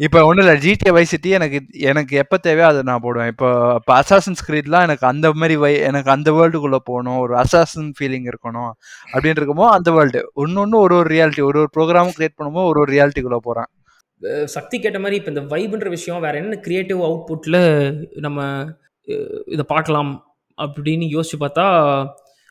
[0.05, 1.57] இப்ப ஒண்ணும் இல்ல ஜிடிஏ வை சிட்டி எனக்கு
[1.89, 3.29] எனக்கு எப்ப தேவையோ அதை நான் போடுவேன்.
[3.33, 7.19] இப்போ இப்போ அசாசன் ஸ்கிரீட்லாம் எனக்கு அந்த மாதிரி வை எனக்கு அந்த வேர்ல்டுக்குள்ள போகணும்.
[7.25, 8.71] ஒரு அசாசன் ஃபீலிங் இருக்கணும்.
[9.13, 12.93] அப்படின்னு இருக்குமோ அந்த வேர்ல்டு ஒன்னொன்னு ஒரு ஒரு ரியாலிட்டி ஒரு ஒரு ப்ரோக்ராமும் கிரியேட் பண்ணும்போது ஒரு ஒரு
[12.93, 13.63] ரியாலிட்டிக்குள்ள
[14.21, 17.61] அஹ் சக்தி கேட்ட மாதிரி இப்போ இந்த வைப்ன்ற விஷயம் வேற என்ன கிரியேட்டிவ் அவுட்புட்டில்
[18.19, 18.39] நம்ம
[19.45, 20.11] இதை பார்க்கலாம்
[20.57, 21.65] அப்படின்னு யோசிச்சு பார்த்தா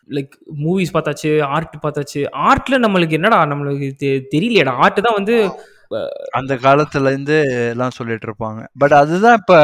[0.08, 0.32] லைக்
[0.64, 2.20] மூவிஸ் பார்த்தாச்சு ஆர்ட் பார்த்தாச்சு.
[2.42, 3.92] ஆர்ட்ல நம்மளுக்கு என்னடா நம்மளுக்கு
[4.34, 4.68] தெரியலையேடா.
[4.68, 5.36] ஆர்ட் தான் வந்து
[6.30, 7.36] அந்த காலத்துல இருந்து
[7.70, 8.60] எல்லாம் சொல்லிட்டு இருப்பாங்க.
[8.78, 9.54] பட் அதுதான் இப்ப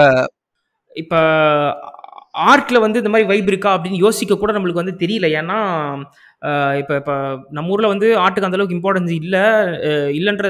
[0.94, 1.20] இப்போ
[2.38, 5.26] ஆர்ட்ல வந்து இந்த மாதிரி வைப் இருக்கா அப்படின்னு யோசிக்க கூட நம்மளுக்கு வந்து தெரியல.
[5.40, 5.58] ஏன்னா
[6.80, 7.14] இப்போ இப்போ
[7.56, 9.42] நம்ம ஊரில் வந்து ஆர்ட்டுக்கு அந்த அளவுக்கு இம்பார்ட்டன்ஸ் இல்லை.
[10.18, 10.48] இல்லைன்ற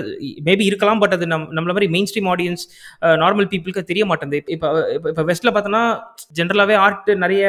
[0.48, 2.64] மேபி இருக்கலாம் பட் அது நம் நம்மள மாதிரி மெயின் ஸ்ட்ரீம் ஆடியன்ஸ்
[3.22, 4.40] நார்மல் பீப்புளுக்கு தெரிய மாட்டேங்குது.
[4.56, 5.82] இப்போ இப்போ இப்போ வெஸ்ட்டில் பார்த்தோன்னா
[6.38, 7.44] ஜென்ரலாகவே ஆர்ட் நிறைய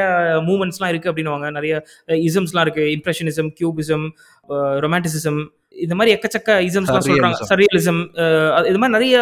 [0.50, 1.50] மூமெண்ட்ஸ்லாம் இருக்குது அப்படின்னுவாங்க.
[1.58, 1.74] நிறைய
[2.30, 4.06] இசம்ஸ்லாம் இருக்குது இம்ப்ரெஷனிசம் கியூபிசம்
[4.86, 5.42] ரொமான்டிசிசம்
[5.86, 7.50] இந்த மாதிரி எக்கச்சக்க இசம்ஸ்லாம் Surrealism.
[7.52, 8.02] சரியலிசம்
[8.70, 9.18] இது மாதிரி நிறைய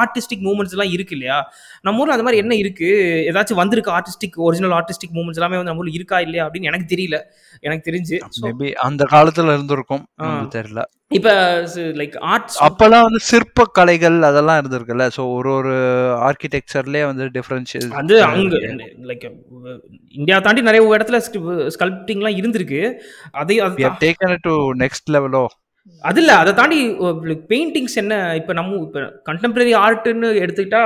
[0.00, 1.38] ஆர்டிஸ்டிக் மூமெண்ட்ஸ் எல்லாம் இருக்கு இல்லையா?
[1.86, 2.90] நம்ம ஊர்ல அது மாதிரி என்ன இருக்கு?
[3.30, 7.18] ஏதாச்சும் வந்திருக்கு ஆர்டிஸ்டிக் ஒரிஜினல் ஆர்டிஸ்டிக் மூமெண்ட்ஸ் எல்லாமே வந்து நம்ம ஊர்ல இருக்கா இல்லையா அப்படின்னு எனக்கு தெரியல.
[7.66, 8.16] எனக்கு தெரிஞ்சு.
[8.46, 10.04] மேபி அந்த காலத்துல இருந்திருக்கும்.
[10.56, 10.82] தெரியல.
[11.16, 11.30] இப்ப
[12.00, 15.04] லைக் ஆர்ட்ஸ் அப்பெல்லாம் வந்து சிற்ப கலைகள் அதெல்லாம் இருந்திருக்குல்ல.
[15.16, 15.74] சோ ஒரு ஒரு
[16.26, 18.58] ஆர்கிடெக்சர்லயே வந்து டிஃபரன்ஷியல் வந்து அங்க
[19.10, 19.24] லைக்
[20.18, 21.20] இந்தியா தாண்டி நிறைய இடத்துல
[21.76, 22.82] ஸ்கல்ப்டிங்லாம் இருந்திருக்கு.
[23.42, 25.44] அதை அது டேக்கன் டு நெக்ஸ்ட் லெவலோ
[26.08, 26.76] அது இல்ல அதை தாண்டி
[27.52, 30.82] பெயிண்டிங்ஸ் என்ன இப்போ நம்ம இப்போ கண்டெம்பரரி ஆர்ட்னு எடுத்துக்கிட்டா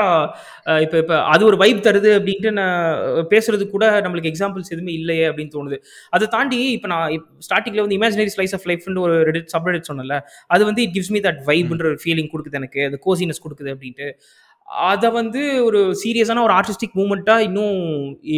[0.85, 5.55] இப்போ இப்போ அது ஒரு வைப் தருது அப்படின்ட்டு நான் பேசுறது கூட நம்மளுக்கு எக்ஸாம்பிள்ஸ் எதுவுமே இல்லையே அப்படின்னு
[5.57, 5.79] தோணுது.
[6.17, 10.19] அதை தாண்டி இப்போ நான் ஸ்டார்டிங்ல வந்து இமேஜினரி ஸ்லைஸ் ஆஃப் லைஃப்னு ஒரு ரெடிட் சப்ரெடிட் சொன்னல
[10.57, 11.23] அது வந்து இட் கிவ்ஸ் மீ.
[11.29, 14.09] தட் வைப்ன்ற ஒரு ஃபீலிங் கொடுக்குது எனக்கு அந்த கோசினஸ் கொடுக்குது அப்படின்ட்டு.
[14.91, 17.79] அதை வந்து ஒரு சீரியஸான ஒரு ஆர்டிஸ்டிக் மூமெண்ட்டாக இன்னும்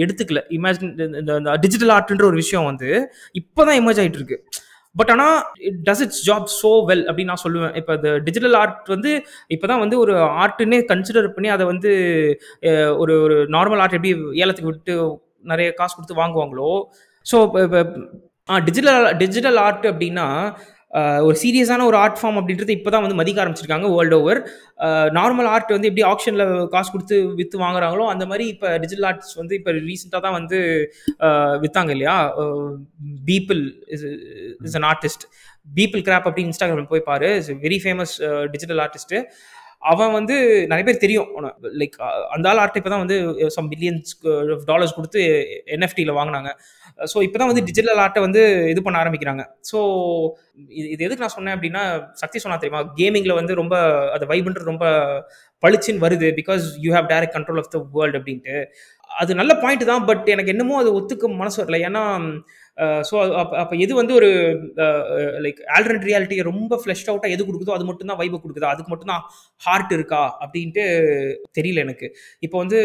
[0.03, 0.40] எடுத்துக்கல.
[0.59, 2.88] இமேஜின் இந்த டிஜிட்டல் ஆர்ட்ன்ற ஒரு விஷயம் வந்து
[3.40, 4.38] இப்போ தான் எமர்ஜ் ஆயிட்டு இருக்கு.
[4.96, 5.37] பட் ஆனால்
[5.68, 7.74] it does its job so well அப்படின்னு நான் சொல்லுவேன்.
[7.80, 9.12] இப்போ இந்த டிஜிட்டல் ஆர்ட் வந்து
[9.50, 11.92] இப்போ தான் வந்து ஒரு ஆர்ட்டுன்னே கன்சிடர் பண்ணி அதை வந்து
[12.97, 14.12] ஒரு ஒரு நார்மல் ஆர்ட் எப்படி
[14.45, 14.95] ஏலத்துக்கு விட்டு
[15.53, 16.70] நிறைய காசு கொடுத்து வாங்குவாங்களோ
[17.26, 17.36] ஸோ
[17.66, 17.80] இப்போ
[18.61, 20.26] டிஜிட்டல் டிஜிட்டல் ஆர்ட் அப்படின்னா
[21.26, 24.40] ஒரு சீரியஸான ஒரு ஆர்ட் ஃபார்ம் அப்படின்றது இப்போ தான் வந்து மதிக்க ஆரம்பிச்சிருக்காங்க வேர்ல்டு ஓவர்
[25.18, 29.57] நார்மல் ஆர்ட் வந்து எப்படி ஆப்ஷனில் காசு கொடுத்து விற்று வாங்குறாங்களோ அந்த மாதிரி இப்போ டிஜிட்டல் ஆர்ட்ஸ் வந்து
[29.59, 30.59] இப்போ ரீசெண்டாக தான் வந்து
[31.64, 32.16] விற்றாங்க இல்லையா?
[33.30, 33.62] Beeple
[33.97, 34.05] is
[34.68, 35.26] is an artist
[35.78, 37.28] Beeple crap அப்படின்னு இன்ஸ்டாகிராமில் போய் பாரு.
[37.40, 38.14] Is very famous
[38.55, 39.20] digital artist
[39.91, 40.37] அவன் வந்து
[40.70, 41.28] நிறைய பேர் தெரியும்.
[41.80, 41.97] லைக்
[42.35, 43.16] அந்த ஆள் ஆர்ட் இப்போ தான் வந்து
[43.57, 44.12] சம் மில்லியன்ஸ்
[44.70, 45.20] டாலர்ஸ் கொடுத்து
[45.76, 46.51] என்எஃப்டியில் வாங்கினாங்க.
[47.12, 49.45] ஸோ இப்போ தான் வந்து டிஜிட்டல் ஆர்ட்டை வந்து இது பண்ண ஆரம்பிக்கிறாங்க.
[49.70, 49.78] ஸோ
[50.78, 51.82] இது இது எதுக்கு நான் சொன்னேன் அப்படின்னா
[52.22, 52.82] சக்தி சொன்னா தெரியுமா?
[53.01, 53.76] கேமிங்கில் வந்து ரொம்ப
[54.16, 54.87] அது வைப்ன்றது ரொம்ப
[55.62, 58.57] பளிச்சுன்னு வருது because you have direct control of the world அப்படின்ட்டு.
[59.11, 61.78] அது நல்ல பாயிண்ட் தான் பட் எனக்கு என்னமோ அது ஒத்துக்க மனசு வரல.
[61.89, 62.03] ஏன்னா
[63.09, 64.29] ஸோ அப்போ அப்போ எது வந்து ஒரு
[65.45, 68.72] லைக் ஆல்டர்னேட் ரியாலிட்டியை ரொம்ப ஃப்ளெஷ் அவுட்டாக எது கொடுக்குதோ அது மட்டும் தான் வைபை கொடுக்குதா?
[68.75, 69.25] அதுக்கு மட்டும் தான்
[69.62, 70.22] ஹார்ட் இருக்கா?
[70.45, 70.85] அப்படின்ட்டு
[71.59, 72.09] தெரியல எனக்கு.
[72.43, 72.81] இப்போ வந்து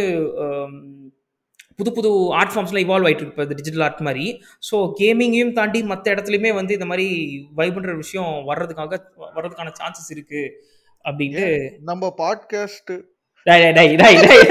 [1.80, 2.10] புது புது
[2.40, 3.36] ஆர்ட் ஃபார்ம்ஸ்லாம் இவால்வ் ஆகிட்டு இருக்கு.
[3.38, 4.26] இப்போ டிஜிட்டல் ஆர்ட் மாதிரி.
[4.70, 7.08] ஸோ கேமிங்கையும் தாண்டி மற்ற இடத்துலையுமே வந்து இந்த மாதிரி
[7.60, 9.00] வைப்ன்ற விஷயம் வர்றதுக்காக
[9.38, 10.52] வர்றதுக்கான சான்சஸ் இருக்குது
[11.06, 11.46] அப்படின்னு
[11.90, 12.94] நம்ம பாட்காஸ்ட்
[13.44, 14.44] டேய், டேய், டேய், டேய்,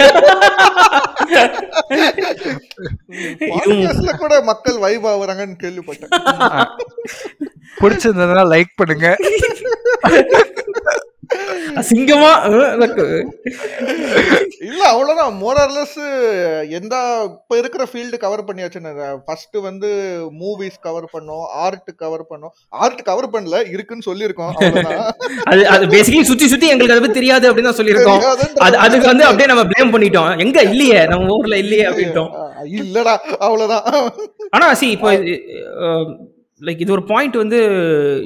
[3.40, 6.12] பாட்காஸ்ட்ல கூட மக்கள் வைப் ஆகுறாங்கன்னு கேள்விப்பட்டேன்.
[7.80, 9.16] பிடிச்சிருந்ததுன்னா லைக் பண்ணுங்க.
[11.80, 12.30] அசிங்கமா
[12.74, 13.04] எனக்கு.
[14.68, 15.32] இல்ல அவ்வளவுதான்.
[15.42, 15.98] மோரர்லெஸ்
[16.78, 16.94] எந்த
[17.28, 18.92] இப்ப இருக்கிற ஃபீல்டு கவர் பண்ணியாச்சுன்னு
[19.26, 19.90] ஃபர்ஸ்ட் வந்து
[20.40, 22.54] மூவிஸ் கவர் பண்ணோம் ஆர்ட் கவர் பண்ணோம்.
[22.84, 24.54] ஆர்ட் கவர் பண்ணல இருக்குன்னு சொல்லியிருக்கோம்.
[25.50, 28.24] அது அது பேசிக்கலி சுத்தி சுத்தி எங்களுக்கு அதை பத்தி தெரியாது அப்படின்னு தான் சொல்லியிருக்கோம்.
[28.68, 30.32] அது அதுக்கு வந்து அப்படியே நம்ம ப்ளேம் பண்ணிட்டோம்.
[30.46, 31.02] எங்க இல்லையே?
[31.12, 32.32] நம்ம ஊர்ல இல்லையே அப்படின்ட்டோம்.
[32.80, 33.14] இல்லடா
[33.46, 33.86] அவ்வளவுதான்.
[34.56, 35.12] ஆனா சி இப்போ
[36.60, 37.58] லைக் இது ஒரு பாயிண்ட் வந்து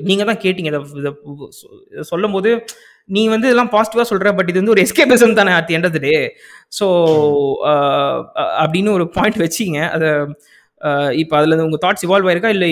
[0.08, 0.70] நீங்க தான் கேட்டீங்க
[2.10, 2.50] சொல்லும் போது
[3.08, 6.14] நீ வந்து இதெல்லாம் பாசிட்டிவா சொல்ற பட் இது வந்து ஒரு எஸ்கேபிசம் தானே at end of day
[6.78, 6.86] so
[8.62, 9.80] அப்படின்னு ஒரு பாயிண்ட் வச்சிங்க.
[9.96, 10.10] அதை
[11.22, 12.52] இப்போ அதில் உங்க தாட்ஸ் இவால்வ் ஆயிருக்கா?
[12.54, 12.68] இல்லை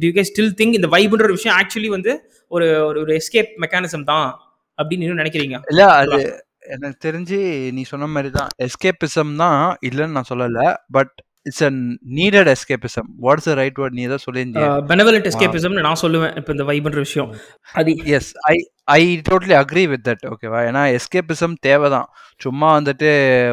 [0.00, 2.12] டு யூ கே ஸ்டில் திங்க் இந்த வைப்ன்ற ஒரு விஷயம் ஆக்சுவலி வந்து
[2.50, 2.66] ஒரு
[3.02, 4.28] ஒரு எஸ்கேப் மெக்கானிசம் தான்
[4.78, 5.56] அப்படின்னு நினைக்கிறீங்க?
[5.72, 6.20] இல்ல அது
[6.74, 7.38] எனக்கு தெரிஞ்சு
[7.76, 10.60] நீ சொன்ன மாதிரி தான் எஸ்கேபிசம் தான் இல்லைன்னு நான் சொல்லல
[10.96, 11.14] but
[11.46, 11.70] it's a
[12.16, 14.66] needed escapism what's the right word நீ ஏதோ சொல்லியிருந்திய.
[14.90, 16.34] பெனவலண்ட் எஸ்கேபிசம்னு நான் சொல்லுவேன்.
[16.40, 17.30] இப்போ இந்த வைப்ன்ற விஷயம்.
[17.74, 18.56] அது yes I
[18.94, 22.08] I totally agree with that ஓகேவா ஏன்னா எஸ்கேபிசம் தேவை தான்
[22.40, 23.10] சும்மா வந்துட்டு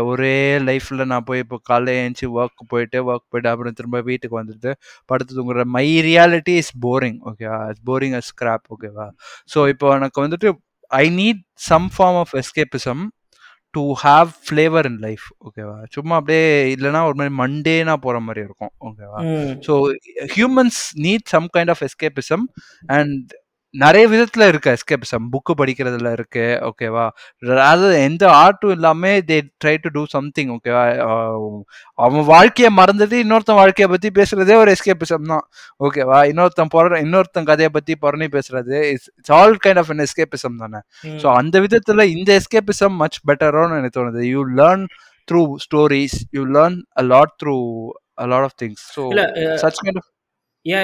[0.09, 0.35] ஒரே
[0.69, 4.71] லைஃப்ல நான் போய் இப்போ காலைல ஏஞ்சி ஒர்க் போயிட்டு ஒர்க் போயிட்டு அப்புறம் திரும்ப வீட்டுக்கு வந்துட்டு
[5.09, 9.07] படுத்து தூங்குற மை ரியாலிட்டி இஸ் போரிங் ஓகேவா இட்ஸ் போரிங் அஸ் ஸ்கிராப் ஓகேவா
[9.49, 10.51] ஸோ இப்போ எனக்கு வந்துட்டு
[10.91, 13.03] I need some form of escapism
[13.73, 16.45] to have flavour in life ஓகேவா சும்மா அப்படியே
[16.75, 19.19] இல்லைன்னா ஒரு மாதிரி மண்டேனா போகிற மாதிரி இருக்கும் ஓகேவா.
[19.67, 19.73] So
[20.35, 22.45] humans need some kind of escapism
[22.95, 23.27] and
[23.73, 27.03] நிறைய விதத்துல இருக்கு எஸ்கேபிசம் புக்கு படிக்கிறதுல இருக்கு ஓகேவா
[27.43, 30.83] அதாவது எந்த ஆர்ட்டும் இல்லாம they try to do something ஓகேவா
[31.99, 35.45] அவன் வாழ்க்கையை மறந்துட்டு இன்னொருத்தன் வாழ்க்கையை பத்தி பேசுறதே ஒரு எஸ்கேபிசம் தான்.
[35.87, 40.81] ஓகேவா இன்னொருத்தன் பொற இன்னொருத்தன் கதையை பத்தி புறணி பேசுறது it's all kind of an escapism தானே.
[41.23, 44.23] ஸோ அந்த விதத்துல இந்த எஸ்கேபிசம் மச் பெட்டரோன்னு எனக்கு தோணுது.
[44.33, 44.85] You learn
[45.27, 47.57] through stories you learn a lot through
[48.23, 49.03] a lot of things so
[49.63, 50.09] such kind of
[50.65, 50.79] yeah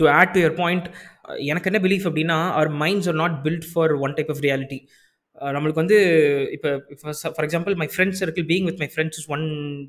[0.00, 0.86] to add to your point
[1.24, 4.78] எனக்கு என்ன belief அப்படின்னா our minds are not built for one type of reality
[5.40, 5.98] நம்மளுக்கு வந்து
[6.52, 6.70] இப்போ
[7.34, 9.44] for example my friends circle being with my friends is one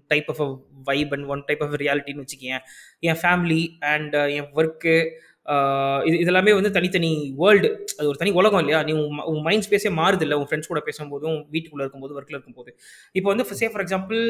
[0.08, 0.50] type of a
[0.84, 2.62] vibe and one type of ரியாலிட்டின்னு வச்சுக்கேன்
[3.00, 4.96] என் family and என் work
[6.08, 8.80] இது இதெல்லாமே வந்து தனித்தனி வேர்ல்டு அது ஒரு தனி உலகம் இல்லையா?
[8.88, 12.70] நீ உன் உன் மைண்ட் ஸ்பேஸே மாறுது இல்லை உன் ஃப்ரெண்ட்ஸ் கூட பேசும்போதும் வீட்டுக்குள்ளே இருக்கும்போது ஒர்க்கில் இருக்கும்போது.
[13.18, 14.22] இப்போ வந்து சே ஃபார் எக்ஸாம்பிள்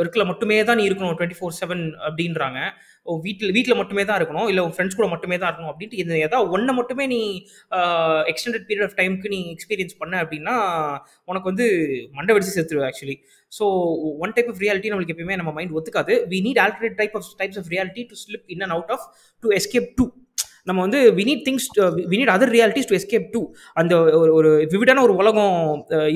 [0.00, 2.58] ஒர்க்கில் மட்டுமே தான் நீ இருக்கணும் டுவெண்ட்டி ஃபோர் செவன் அப்படின்றாங்க.
[3.06, 4.48] உன் வீட்டில் வீட்டில் மட்டுமே தான் இருக்கணும்?
[4.50, 5.72] இல்லை உன் ஃப்ரெண்ட்ஸ் கூட மட்டுமே தான் இருக்கணும்?
[5.72, 7.20] அப்படின்ட்டு இந்த ஏதாவது ஒன்றை மட்டுமே நீ
[8.32, 10.56] எக்ஸ்டெண்டட் பீரியட் ஆஃப் டைமுக்கு நீ எக்ஸ்பீரியன்ஸ் பண்ண அப்படின்னா
[11.30, 11.66] உனக்கு வந்து
[12.18, 13.16] மண்டை வெடிச்சு செத்துருவேன் actually
[13.58, 13.64] so
[14.24, 16.14] one type of reality நம்மளுக்கு எப்பயுமே நம்ம மைண்ட் ஒத்துக்காது.
[16.32, 19.06] We need alternate type of types of reality to slip in and out of
[19.42, 20.06] to escape to
[20.68, 21.66] நம்ம வந்து we need things
[22.10, 23.40] we need other realities to escape to
[23.80, 25.52] அந்த ஒரு ஒரு விவிடான ஒரு உலகம்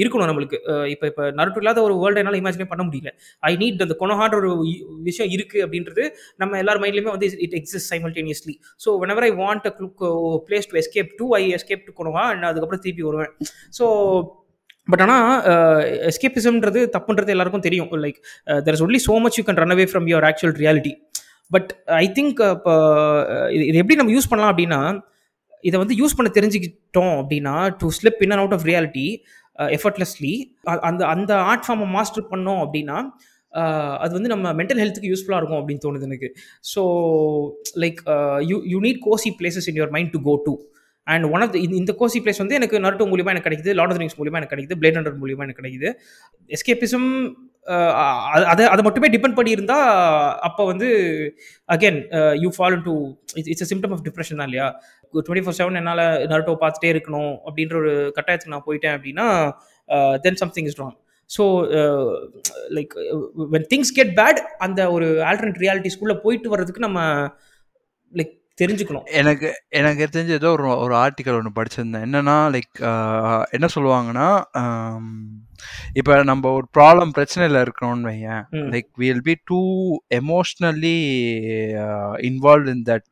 [0.00, 0.58] இருக்கணும் நம்மளுக்கு.
[0.92, 3.10] இப்போ இப்போ நருட்டு இல்லாத ஒரு வேர்ல்டு என்னால் இமேஜினே பண்ண முடியல.
[3.50, 4.50] ஐ நீட் அந்த கொனஹான்ற ஒரு
[5.08, 6.06] விஷயம் இருக்குது அப்படின்றது
[6.42, 10.02] நம்ம எல்லார் மைண்ட்லையுமே வந்து it exist simultaneously so whenever I want a க்ளுக்
[10.48, 13.32] place to escape to I escape to Konoha and அதுக்கப்புறம் திருப்பி வருவேன்.
[13.80, 13.86] ஸோ
[14.92, 15.26] பட் ஆனால்
[16.10, 17.90] எஸ்கேபிசம்ன்றது தப்புன்றது எல்லாருக்கும் தெரியும்.
[18.06, 18.18] Like
[18.66, 20.92] there is only so much you can run away from your actual reality
[21.54, 21.70] but
[22.02, 22.74] I think இப்போ
[23.56, 24.80] இது எப்படி நம்ம யூஸ் பண்ணலாம் அப்படின்னா
[25.68, 29.08] இதை வந்து யூஸ் பண்ண தெரிஞ்சுக்கிட்டோம் அப்படின்னா to slip in and out of reality
[29.76, 30.32] effortlessly
[30.90, 32.98] அந்த அந்த ஆர்ட் ஃபார்மை மாஸ்டர் பண்ணோம் அப்படின்னா
[34.04, 36.28] அது வந்து நம்ம மென்டல் ஹெல்த்துக்கு யூஸ்ஃபுல்லாக இருக்கும் அப்படின்னு தோணுது எனக்கு.
[36.72, 36.82] So
[37.82, 38.00] like
[38.50, 40.54] you you need cozy places in your mind to go to
[41.06, 44.18] and one of இந்த கோசி பிளேஸ் வந்து எனக்கு நருட்டோ மூலியமாக எனக்கு கிடைக்குது லார்ட் ஆஃப் ரிங்ஸ்
[44.20, 45.90] மூலியமாக எனக்கு கிடைக்குது பிளேட் ஹண்டர் மூலியமாக எனக்கு கிடைக்குது.
[46.50, 47.08] எஸ்கேபிசம்
[48.52, 49.78] அதை அதை மட்டுமே டிபெண்ட் பண்ணியிருந்தா
[50.48, 50.88] அப்போ வந்து
[51.68, 51.98] again
[52.44, 52.94] you follow to
[53.38, 54.68] it's it's symptom of depression தான் இல்லையா?
[55.14, 59.26] டுவெண்ட்டி ஃபோர் செவன் என்னால் நருட்டோ பார்த்துட்டே இருக்கணும் அப்படின்ற ஒரு கட்டாயத்துக்கு நான் போயிட்டேன் அப்படின்னா
[60.26, 60.96] then something is wrong
[61.30, 61.44] so
[62.76, 62.92] like
[63.54, 67.00] when things get bad அந்த ஒரு ஆல்டர்னேட் ரியாலிட்டிஸ்குள்ளே போயிட்டு வர்றதுக்கு நம்ம
[68.60, 69.06] தெரிஞ்சுக்கணும்.
[69.20, 69.48] எனக்கு
[69.80, 72.06] எனக்கு தெரிஞ்ச ஏதோ ஒரு ஒரு ஆர்டிக்கல் ஒன்று படிச்சிருந்தேன்.
[72.08, 72.80] என்னன்னா லைக்
[73.50, 74.28] என்ன சொல்லுவாங்கன்னா
[75.94, 78.42] இப்போ நம்ம ஒரு ப்ராப்ளம் பிரச்சனையில் இருக்கிறோம்னு வையேன்.
[78.72, 79.60] Like will be too
[80.20, 80.96] emotionally
[82.28, 83.08] involve in that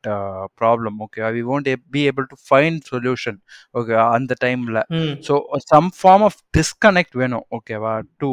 [0.61, 3.39] problem okay we won't be able to find solution
[3.75, 4.81] okay அந்த டைமில்
[5.29, 5.37] so
[5.69, 8.31] some form of disconnect வேணும் ஓகேவா to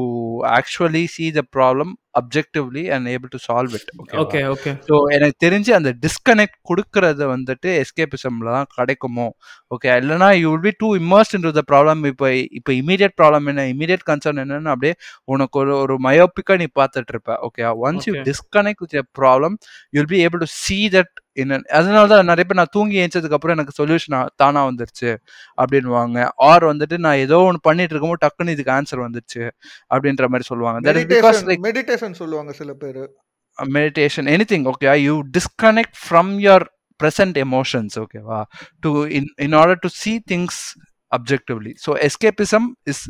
[0.58, 5.36] actually see the problem objectively and able to solve it okay okay okay so எனக்கு
[5.44, 9.26] தெரிஞ்சு அந்த disconnect கொடுக்கறது வந்துட்டு எஸ்கேபிசம்ல தான் கிடைக்குமோ
[9.72, 12.28] ஓகே இல்லைனா you will be too immersed in the problem இப்போ
[12.60, 13.66] இப்போ இமீடியட் ப்ராப்ளம் என்ன?
[13.74, 14.96] இமீடியட் கன்சர்ன் என்னன்னு அப்படியே
[15.34, 18.14] உனக்கு ஒரு ஒரு மயோப்பிக்கா நீ பார்த்துட்டு இருப்ப okay once you.
[18.30, 19.56] Disconnect with problem
[19.92, 23.56] you be able to see that என்ன அதனால தான் நிறைய பேர் நான் தூங்கி ஏஞ்சதுக்கு அப்புறம்
[23.58, 25.10] எனக்கு சொல்யூஷன் தானா வந்துருச்சு
[25.58, 29.44] அப்படின்வாங்க ஆர் வந்துட்டு நான் ஏதோ ஒன்று பண்ணிட்டு இருக்கும்போது டக்குன்னு இதுக்கு ஆன்சர் வந்துருச்சு
[29.94, 30.80] அப்படின்ற மாதிரி சொல்லுவாங்க.
[30.92, 33.04] மெடிடேஷன் மெடிடேஷன் சொல்லுவாங்க சில பேர்.
[33.58, 36.62] Meditation anything okay you disconnect from your
[37.00, 38.42] present emotions okay wow,
[38.84, 40.56] to in in order to see things
[41.16, 43.04] objectively so escapism is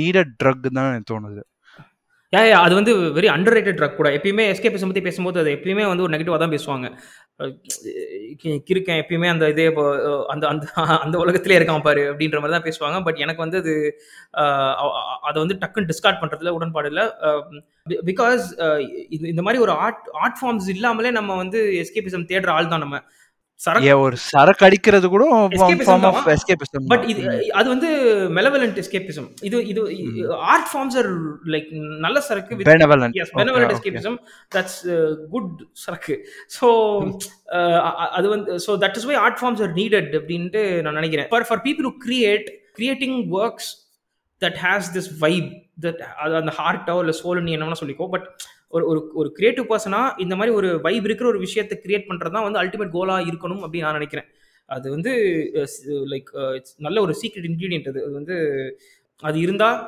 [0.00, 1.42] needed drug தான் எனக்கு தோணுது.
[2.32, 4.08] ஏ அது வந்து வெரி அண்டர் ரேட்டட் ட்ரக் கூட.
[4.16, 6.88] எப்பயுமே எஸ்கேபிசம் பற்றி பேசும்போது அது எப்பயுமே வந்து ஒரு நெகட்டிவாக தான் பேசுவாங்க.
[8.72, 9.84] இருக்கேன் எப்பயுமே அந்த இதே இப்போ,
[10.32, 10.66] அந்த அந்த
[11.04, 12.98] அந்த உலகத்திலே இருக்கான் பாரு அப்படின்ற மாதிரி தான் பேசுவாங்க.
[13.06, 13.74] பட் எனக்கு வந்து அது
[15.28, 17.06] அதை வந்து டக்குன்னு டிஸ்கார்ட் பண்ணுறதுல உடன்பாடு இல்லை.
[18.10, 18.44] பிகாஸ்
[19.16, 22.98] இது இந்த மாதிரி ஒரு ஆர்ட் ஆர்ட் ஃபார்ம்ஸ் இல்லாமலே நம்ம வந்து எஸ்கேபிசம் தேடுற ஆள் தான் நம்ம.
[24.04, 25.24] ஒரு சரக்கு அடிக்கிறது கூட
[26.92, 27.88] பட் இது அது வந்து
[28.38, 29.82] மெலவலண்ட் எஸ்கேபிசம் இது இது
[30.52, 31.10] ஆர்ட் ஃபார்ம்ஸ் ஆர்
[31.54, 31.68] லைக்
[32.06, 33.14] நல்ல சரக்கு benevolent.
[33.22, 33.74] Yes benevolent.
[33.74, 34.16] Escapism
[34.52, 34.78] that's
[35.30, 36.16] good சரக்கு.
[36.58, 36.68] ஸோ
[38.18, 41.28] அது வந்து so that is why art forms are needed அப்படின்ட்டு நான் நினைக்கிறேன்.
[41.32, 42.48] For for people create
[42.78, 43.70] creating works
[44.42, 45.50] that has this vibe
[45.86, 48.26] that அது அந்த ஹார்ட்டோ இல்லை சோல் நீ என்ன சொல்லிக்கோ பட்
[48.74, 52.46] ஒரு ஒரு ஒரு கிரியேட்டிவ் பர்சனாக இந்த மாதிரி ஒரு வைப் இருக்கிற ஒரு விஷயத்தை கிரியேட் பண்ணுறது தான்
[52.46, 54.28] வந்து அல்டிமேட் கோலாக இருக்கணும் அப்படின்னு நான் நினைக்கிறேன்.
[54.68, 55.12] அது வந்து
[56.12, 56.28] லைக்
[56.86, 58.00] நல்ல ஒரு சீக்ரெட் இன்க்ரீடியன்ட் அது.
[58.06, 58.36] அது வந்து
[59.22, 59.78] அது இருந்தால்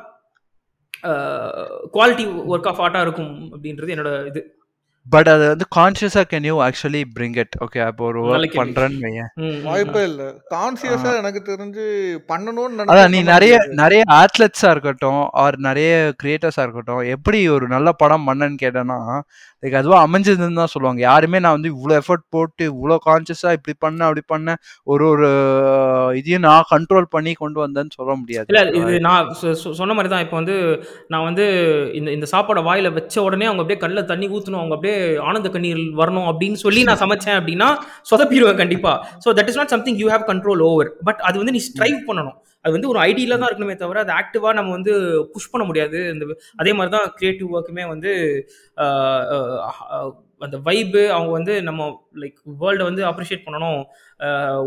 [1.95, 4.41] குவாலிட்டி ஒர்க் ஆஃப் ஆர்ட்டாக இருக்கும் அப்படின்றது என்னோட இது.
[5.07, 8.53] பட் அது வந்து கான்சியஸா can you actually bring it okay அப்போ ஒரு ஒர்க்.
[8.55, 9.23] பண்றேன்னு
[9.63, 10.21] வாய்ப்பே இல்ல.
[10.51, 11.85] கான்சியஸா எனக்கு தெரிஞ்சு
[12.29, 13.55] பண்ணணும்னு அதான் நீ நிறைய.
[13.75, 15.91] நிறைய ஆத்லெட்ஸா இருக்கட்டும் ஆர் நிறைய
[16.23, 18.99] கிரியேட்டர்ஸா இருக்கட்டும் எப்படி ஒரு நல்ல படம் பண்ணேன்னு கேட்டேன்னா
[19.63, 20.99] லைக் அதுவா அமைஞ்சதுன்னு தான் சொல்லுவாங்க.
[21.09, 24.59] யாருமே நான் வந்து இவ்வளோ எஃபர்ட் போட்டு இவ்வளோ கான்சியஸா இப்படி பண்ணேன் அப்படி பண்ணேன்
[24.93, 25.29] ஒரு ஒரு
[26.19, 28.47] இதையும் நான் கண்ட்ரோல் பண்ணி கொண்டு வந்தேன்னு சொல்ல முடியாது.
[28.51, 29.29] இல்ல இது நான்
[29.79, 30.23] சொன்ன மாதிரி தான்.
[30.25, 30.57] இப்போ வந்து
[31.13, 31.45] நான் வந்து
[31.99, 34.97] இந்த இந்த சாப்பாடை வாயில வச்ச உடனே அவங்க அப்படியே கல்ல தண்ணி ஊற்றணும் அவங்க அப்படியே
[35.29, 37.69] ஆனந்த கண்ணீர் வரணும் அப்படின்னு சொல்லி நான் சமைச்சேன் அப்படின்னா
[38.11, 38.93] சொதப்பிடுவேன் கண்டிப்பா.
[39.25, 42.37] So that is not something you have control over but அது வந்து நீ ஸ்ட்ரைவ் பண்ணணும்.
[42.65, 44.93] அது வந்து ஒரு ஐடியில தான் இருக்கணுமே தவிர அது ஆக்டிவாக நம்ம வந்து
[45.33, 45.99] புஷ் பண்ண முடியாது.
[46.13, 46.25] இந்த
[46.61, 48.11] அதே மாதிரி தான் கிரியேட்டிவ் ஒர்க்குமே வந்து
[50.45, 51.81] அந்த வைப்பு அவங்க வந்து நம்ம
[52.21, 53.79] லைக் வேர்ல்டை வந்து அப்ரிஷியேட் பண்ணணும்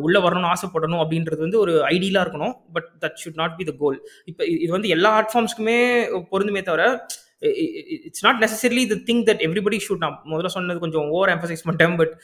[0.05, 2.55] உள்ளே வரணும்னு ஆசைப்படணும் அப்படின்றது வந்து ஒரு ஐடியலாக இருக்கணும்.
[2.75, 3.99] But that should not be the goal
[4.31, 5.79] இப்போ இது வந்து எல்லா ஆர்ட் ஃபார்ம்ஸ்க்குமே
[6.33, 6.85] பொருந்துமே தவிர
[8.07, 11.99] it's not necessarily the thing that everybody should நான் முதல்ல சொன்னது கொஞ்சம் ஓவர் எம்பசைஸ் பண்ணிட்டேன்
[12.01, 12.15] பட்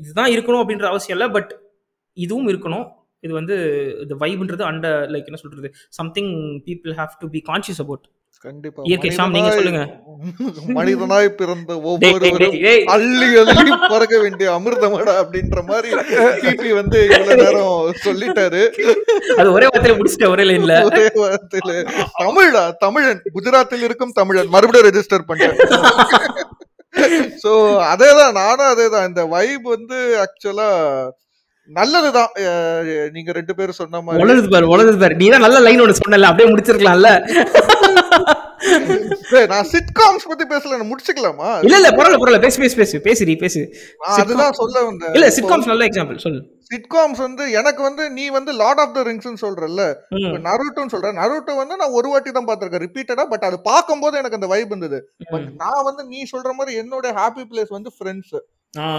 [0.00, 1.28] இதுதான் இருக்கணும் அப்படின்ற அவசியம் இல்லை.
[1.36, 1.52] பட்
[2.16, 2.86] இதுவும் இருக்கணும்.
[3.22, 3.56] இது வந்து
[4.02, 5.68] இந்த வைப்ன்றது அண்டர் லைக் என்ன சொல்றது?
[5.98, 6.32] Something
[6.68, 8.06] people have to be conscious about
[8.44, 8.80] கண்டிப்பா.
[8.88, 9.90] இயற்கை சாம், நீங்க மனிதனாய்
[10.78, 12.54] மனிதனாய் பிறந்த ஒவ்வொருவரும்.
[12.94, 15.90] அள்ளி அள்ளி பறக்க வேண்டிய அமிர்தமடா அப்படின்ற மாதிரி
[16.44, 18.62] பிபி வந்து இவ்வளவு நேரம் சொல்லிட்டாரு.
[19.40, 21.72] அது ஒரே வார்த்தையில முடிச்சிட்ட ஒரே லைன்ல ஒரே வார்த்தையில.
[22.22, 22.64] தமிழா?
[22.84, 23.22] தமிழன்.
[23.36, 24.52] குஜராத்தில் இருக்கும் தமிழன்.
[24.56, 25.60] மறுபடியும் ரெஜிஸ்டர் பண்ணிட்டேன்.
[27.44, 27.52] சோ
[27.92, 29.08] அதேதான் நானும் அதேதான்.
[29.10, 30.70] இந்த வைப் வந்து ஆக்சுவலா
[31.70, 32.30] நல்லதுதான்.
[33.16, 35.14] நீங்க ரெண்டு பேரும் சொன்ன மாதிரி உலகுது பாரு உலகுது பாரு.
[35.20, 37.10] நீ தான் நல்ல லைன் ஒன்று சொன்னல அப்படியே முடிச்சிருக்கலாம்ல?
[39.52, 41.48] நான் சிட்காம்ஸ் பத்தி பேசல முடிச்சுக்கலாமா?
[41.66, 42.40] இல்ல இல்ல பரவாயில்ல பரவாயில்ல.
[42.44, 43.60] பேசு பேசு பேசு பேசுறி பேசு.
[44.18, 45.14] அதுதான் சொல்ல வந்தேன்.
[45.16, 46.40] இல்ல சிட்காம்ஸ் நல்ல எக்ஸாம்பிள் சொல்லு.
[46.70, 49.82] சிட்காம்ஸ் வந்து எனக்கு வந்து நீ வந்து லார்ட் ஆஃப் த ரிங்ஸ் சொல்றல்ல
[50.48, 54.50] நருட்டோன்னு சொல்றேன் நருட்டோ வந்து நான் ஒரு வாட்டி தான் பாத்திருக்கேன் ரிப்பீட்டடா பட் அது பார்க்கும்போது எனக்கு அந்த
[54.54, 55.00] வைப் இருந்தது.
[55.32, 55.48] பட்.
[55.62, 58.34] நான் வந்து நீ சொல்ற மாதிரி என்னோட ஹாப்பி பிளேஸ் வந்து friends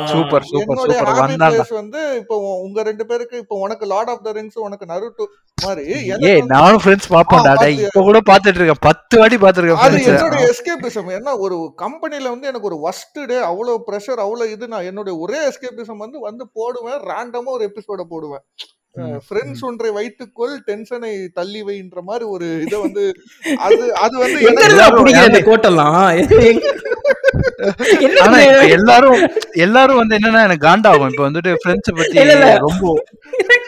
[0.10, 1.08] super super super.
[1.54, 5.26] Place வந்து இப்போ உங்க ரெண்டு பேருக்கு இப்போ உனக்கு லார்ட் ஆஃப் த ரிங்ஸ் உனக்கு நருட்டோ
[5.58, 5.84] மாதிரி
[6.28, 7.78] ஏய் நானும் ஃப்ரெண்ட்ஸ் பாப்பேன்டா ஆ, டேய்?
[7.86, 8.82] இப்போ கூட பாத்துட்டு இருக்கேன்.
[8.88, 13.80] பத்து வாட்டி பாத்துருக்கேன் அது என்னோட எஸ்கேபிசம் என்ன ஒரு கம்பெனில வந்து எனக்கு ஒரு ஒஸ்ட் டே அவ்வளவு
[13.88, 18.46] ப்ரெஷர் அவ்வளவு இது நான் என்னோட ஒரே எஸ்கேபிசம் வந்து வந்து போடுவேன் ரேண்டமா ஒரு எபிசோட போடுவேன்.
[19.24, 23.04] ஃப்ரெண்ட்ஸ் ஒன்றை வைத்துக்கொள் டென்ஷனை தள்ளி வைன்ற மாதிரி ஒரு இதை வந்து
[23.62, 24.66] அது அது வந்து எங்க
[25.22, 25.98] எனக்கு கோட்டெல்லாம்?
[28.02, 28.38] என்ன ஆனா
[28.76, 29.22] எல்லாரும்
[29.66, 31.10] எல்லாரும் வந்து என்னன்னா எனக்கு காண்டாகும்.
[31.12, 32.50] இப்ப வந்துட்டு ஃப்ரெண்ட்ஸ் பத்தி இல்ல, இல்ல.
[32.60, 32.84] ரொம்ப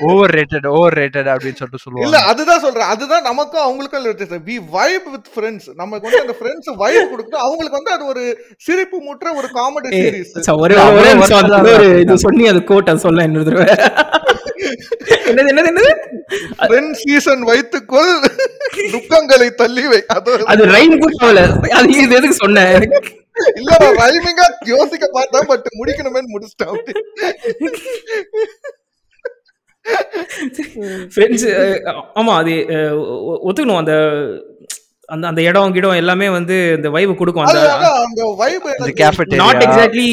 [0.06, 2.90] ஓவர் ரேட்டட் ஓவர் ரேட்டட் அப்படின்னு சொல்லிட்டு இல்ல சொல்லுவாங்க அதுதான் சொல்றேன்.
[2.94, 7.96] அதுதான் நமக்கும் அவங்களுக்கும் வி வைப் வித் ஃப்ரெண்ட்ஸ் நமக்கு வந்து அந்த ஃப்ரெண்ட்ஸ் வைப் கொடுக்குது அவங்களுக்கு வந்து
[7.96, 8.24] அது ஒரு
[8.62, 11.14] சிரிப்பு மூட்டுற ஒரு காமெடி சீரிஸ் ச- ஒரே ஒரே
[12.02, 13.68] இது சொன்னி அது கோட் அது சொல்ல இன்னொரு தடவை
[15.30, 15.92] என்னது என்னது என்னது?
[16.62, 18.14] ஃப்ரெண்ட் சீசன் வைத்துக்கொள்
[18.94, 21.44] துக்கங்களை தள்ளி வை அது அது ரைம் கூட ஆகல.
[21.80, 22.74] அது இது எதுக்கு சொன்னேன்
[23.60, 26.78] இல்ல ரைமிங்கா யோசிக்க பார்த்தேன் பட் முடிக்கணுமே முடிச்சிட்டேன்.
[31.14, 31.48] ஃப்ரெண்ட்ஸ்
[32.20, 32.54] ஆமா அது
[33.48, 33.82] ஒத்துக்கணும்.
[33.82, 33.96] அந்த
[35.14, 37.46] அந்த அந்த இடம் கிடம் எல்லாமே வந்து இந்த வைவு கொடுக்கும்.
[37.48, 38.66] அந்த வைப்
[39.42, 40.08] நாட் எக்ஸாக்ட்லி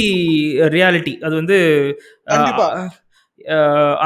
[0.75, 1.59] ரியாலிட்டி அது வந்து
[2.33, 2.67] கண்டிப்பா.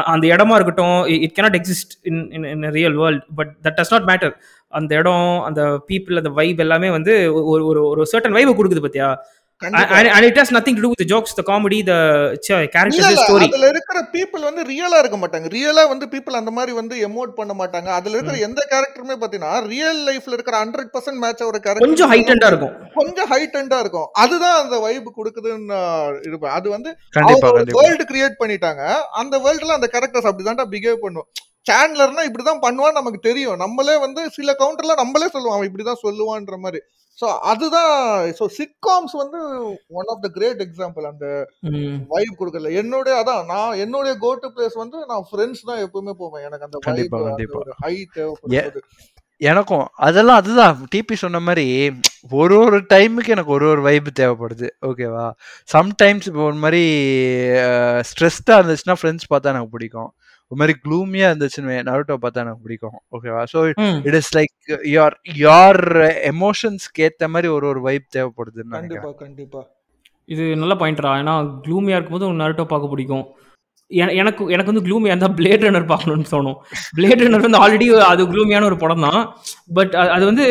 [0.07, 4.35] அந்த இடமா இருக்கட்டும் it cannot exist in in real world but that does not matter
[4.73, 9.11] அந்த இடம் அந்த பீப்புள் அந்த வைப் எல்லாமே வந்து ஒரு ஒரு ஒரு சர்டன் வைவை கொடுக்குது பார்த்தியா
[9.63, 9.99] கண்டிப்பா.
[10.17, 11.99] and it has nothing to do with the jokes the comedy the
[12.49, 13.47] இல்ல, characters இல்ல, the story.
[13.47, 15.49] அதுல இருக்கிற பீப்புள் வந்து ரியலா இருக்க மாட்டாங்க.
[15.55, 17.89] ரியலா வந்து பீப்புள் அந்த மாதிரி வந்து எமோட் பண்ண மாட்டாங்க.
[17.99, 22.51] அதுல இருக்கிற எந்த கேரக்டருமே பாத்தீங்கன்னா ரியல் லைஃப்ல இருக்கிற ஹண்ட்ரட் பர்சன்ட் மேட்ச் ஒரு கேரக்டர் கொஞ்சம் ஹைட்டண்டா
[22.53, 22.75] இருக்கும்.
[22.99, 24.09] கொஞ்சம் ஹைட்டண்டா இருக்கும்.
[24.25, 25.81] அதுதான் அந்த வைப் கொடுக்குதுன்னு
[26.29, 26.93] இருப்பேன் அது வந்து
[27.79, 28.83] வேர்ல்டு கிரியேட் பண்ணிட்டாங்க.
[29.23, 31.29] அந்த வேர்ல்டுல அந்த கேரக்டர்ஸ் அப்படிதான்டா பிஹேவ் பண்ணும்.
[31.71, 33.57] சேண்ட்லர்னா இப்படிதான் பண்ணுவான்னு நமக்கு தெரியும்.
[33.65, 36.81] நம்மளே வந்து சில கவுண்டர்ல நம்மளே சொல்லுவோம் அவன் இப்படிதான் சொல்லுவான்ற மாதிரி.
[37.19, 37.93] சோ அதுதான்
[38.39, 39.39] சோ சிட்காம்ஸ் வந்து
[40.01, 41.27] one of the great example அந்த.
[42.15, 46.45] வைப் கொடுக்கல என்னுடைய அதான் நான் என்னுடைய கோ டு பிளேஸ் வந்து நான் ஃப்ரெண்ட்ஸ் தான் எப்பவுமே போவேன்.
[46.49, 47.15] எனக்கு அந்த வைப்
[47.85, 48.83] ஹை தேவைப்படுது
[49.41, 50.77] எனக்கும் அதெல்லாம் அதுதான்.
[50.93, 51.65] டிபி சொன்ன மாதிரி
[52.41, 54.69] ஒரு ஒரு டைமுக்கு எனக்கு ஒரு ஒரு வைப் தேவைப்படுது.
[54.89, 55.27] ஓகேவா
[55.75, 56.85] சம்டைம்ஸ் இப்போ ஒரு மாதிரி
[58.11, 60.11] ஸ்ட்ரெஸ்டாக இருந்துச்சுன்னா ஃப்ரெண்ட்ஸ் பார்த்தா எனக்கு பிடிக்கும்.
[60.51, 62.99] ஒரு மாதிரி க்ளூமியாக இருந்துச்சுன்னு நருட்டோ பார்த்தா எனக்கு பிடிக்கும்.
[63.17, 63.61] ஓகேவா ஸோ.
[64.09, 64.55] இட் இஸ் லைக்
[64.97, 65.17] யார்
[65.47, 65.81] யார்
[66.33, 69.63] எமோஷன்ஸ்க்கு ஏற்ற மாதிரி ஒரு ஒரு வைப் தேவைப்படுதுன்னு கண்டிப்பா கண்டிப்பா.
[70.29, 71.35] இது நல்ல பாயிண்ட்ரா ஏன்னா
[71.65, 73.27] க்ளூமியாக இருக்கும்போது நருட்டோ பார்க்க பிடிக்கும்.
[73.91, 76.57] எனக்கு எனக்கு வந்து க்ளூமியாக இருந்தால் பிளேட் ரன்னர் பார்க்கணும்னு தோணும்.
[76.97, 79.21] பிளேட் ரன்னர் வந்து ஆல்ரெடி அது க்ளூமியான ஒரு படம் தான்.
[79.77, 80.45] பட் அது வந்து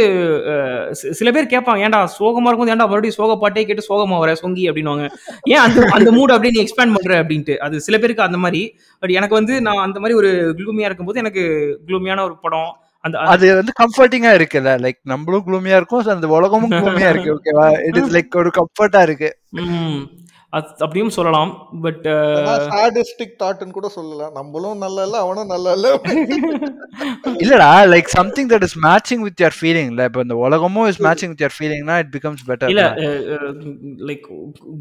[1.19, 5.07] சில பேர் கேட்பாங்க ஏன்டா சோகமாக இருக்கும்போது ஏன்டா மறுபடியும் சோக பாட்டே கேட்டு சோகமாக வர சொங்கி அப்படின்னுவாங்க.
[5.53, 7.57] ஏன் அந்த அந்த மூட் அப்படியே நீ எக்ஸ்பேண்ட் பண்ணுற அப்படின்ட்டு.
[7.67, 8.63] அது சில பேருக்கு அந்த மாதிரி.
[9.03, 10.31] பட் எனக்கு வந்து நான் அந்த மாதிரி ஒரு
[10.61, 11.45] க்ளூமியாக இருக்கும்போது எனக்கு
[11.87, 12.73] க்ளூமியான ஒரு படம்
[13.05, 14.71] அந்த அது வந்து கம்ஃபர்டிங்கா இருக்குல்ல.
[14.83, 19.29] லைக் நம்மளும் குளுமையா இருக்கும் அந்த உலகமும் குளுமையா இருக்கு ஓகேவா இட் இஸ் லைக் ஒரு கம்ஃபர்ட்டா இருக்கு.
[20.55, 21.49] அப்படியும் சொல்லலாம்
[21.81, 22.05] பட்
[22.67, 24.33] சாடிஸ்டிக் தாட்னு கூட சொல்லலாம்.
[24.33, 25.87] நம்மளும் நல்ல இல்ல அவனும் நல்ல இல்ல.
[27.43, 30.03] இல்லடா like something that is matching with your feeling இல்ல?
[30.09, 32.85] இப்போ இந்த உலகமும் இஸ் மேட்சிங் வித் யுவர் ஃபீலிங்னா இட் பிகம்ஸ் பெட்டர் இல்ல
[34.07, 34.25] லைக்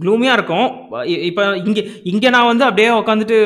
[0.01, 0.69] க்ளூமியா இருக்கும்.
[1.09, 1.81] இ- இப்ப இங்க
[2.13, 3.39] இங்க நான் வந்து அப்படியே உட்காந்துட்டு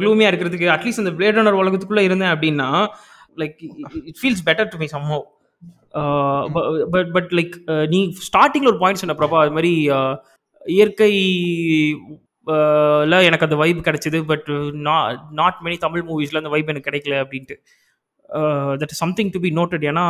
[0.00, 2.70] க்ளூமியா இருக்கிறதுக்கு அட்லீஸ்ட் அந்த பிளேட் ரன்னர் உலகத்துக்குள்ள இருந்தேன் அப்படின்னா
[3.36, 3.56] like
[4.04, 5.20] it feels better to me somehow
[6.90, 7.54] but but like
[7.88, 10.12] நீ ஸ்டார்டிங்ல ஒரு பாயிண்ட் சொன்ன பிரபா அது மாதிரி uh,
[10.64, 11.12] இயற்கை
[13.10, 14.48] ல எனக்கு அந்த வைப் கிடைச்சது பட்
[15.40, 17.56] நாட் மெனி தமிழ் மூவிஸ்ல அந்த வைப் எனக்கு கிடைக்கல அப்படின்ட்டு.
[18.80, 20.04] That something to be noted ஏன்னா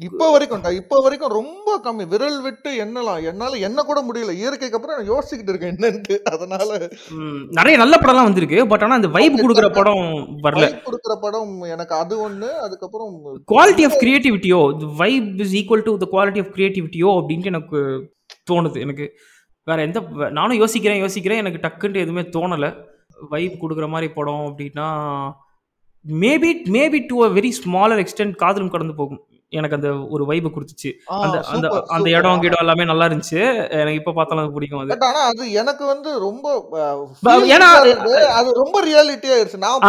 [0.00, 2.04] இப்ப வரைக்கும் இப்ப வரைக்கும் ரொம்ப கம்மி.
[2.08, 3.22] விரல் விட்டு எண்ணலாம்.
[3.22, 4.32] என்னால என்ன கூட முடியல.
[4.32, 6.16] இயற்கைக்கு அப்புறம் நான் யோசிச்சுக்கிட்டு இருக்கேன் என்னன்ட்டு.
[6.32, 6.68] அதனால
[7.50, 8.66] நிறைய நல்ல படம்லாம் வந்திருக்கு.
[8.66, 10.04] பட் ஆனா அந்த வைப் கொடுக்குற படம்
[10.42, 10.66] வரல.
[10.88, 12.50] கொடுக்குற படம் எனக்கு அது ஒண்ணு.
[12.66, 13.12] அதுக்கப்புறம்
[13.52, 14.60] quality of கிரியேட்டிவிட்டியோ
[14.96, 17.80] vibe is equal to the quality of கிரியேட்டிவிட்டியோ அப்படின்ட்டு எனக்கு
[18.50, 19.06] தோணுது எனக்கு.
[19.64, 20.00] வேறு எந்த
[20.30, 21.42] நானும் யோசிக்கிறேன் யோசிக்கிறேன்.
[21.42, 22.70] எனக்கு டக்குன்ட்டு எதுவுமே தோணலை.
[23.28, 24.86] வைப் கொடுக்குற மாதிரி படம் அப்படின்னா
[26.08, 29.20] maybe maybe to a very smaller extent Kadhalum Kadandhu Pogum.
[29.52, 30.90] எனக்கு அந்த ஒரு வைபை கொடுத்துச்சு.
[31.16, 32.06] அந்த அந்த அந்த.
[32.14, 33.40] இடம் கிடம் எல்லாமே நல்லா இருந்துச்சு.
[33.76, 34.96] எனக்கு இப்போ பார்த்தாலும் அது பிடிக்கும் அது.
[35.08, 36.46] ஆனா அது எனக்கு வந்து ரொம்ப
[37.48, 37.68] ஏன்னா-.
[38.38, 39.58] அது ரொம்ப ரியாலிட்டி ஆயிருச்சு.
[39.58, 39.84] நான்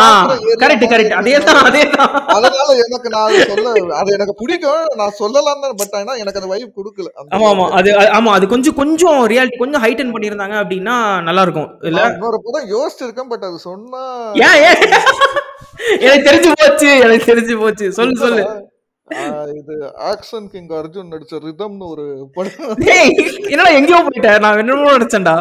[0.64, 1.34] கரெக்ட் கரெக்ட் அதே.
[1.48, 4.84] தான் அதே தான் அதனால எனக்கு நான் சொல்ல அது எனக்கு பிடிக்கும்.
[5.02, 7.10] நான் சொல்லலாம் தான் பட் ஆனா எனக்கு அந்த வைப் கொடுக்கல.
[7.32, 7.66] ஆமா ஆமா.
[7.80, 10.98] அது ஆமா அது கொஞ்சம் கொஞ்சம் ரியாலிட்டி கொஞ்சம் ஹைட்டன் பண்ணியிருந்தாங்க அப்படின்னா
[11.28, 14.04] நல்லா இருக்கும் இல்ல இன்னொரு படம் யோசிச்சிருக்கேன் பட் அது சொன்னா
[14.44, 14.62] ஏன்
[16.04, 17.86] எனக்கு தெரிஞ்சு போச்சு எனக்கு தெரிஞ்சு போச்சு.
[17.98, 18.44] சொல்லு சொல்லு.
[19.08, 19.76] ஆஹ் இது
[20.08, 22.72] ஆக்ஷன் கிங் அர்ஜுன் நடிச்ச ரிதம்னு ஒரு படம்.
[22.80, 23.12] டேய்
[23.50, 24.30] என்னடா எங்கேயோ போயிட்ட?
[24.44, 25.34] நான் என்னமோ நினைச்சேன்டா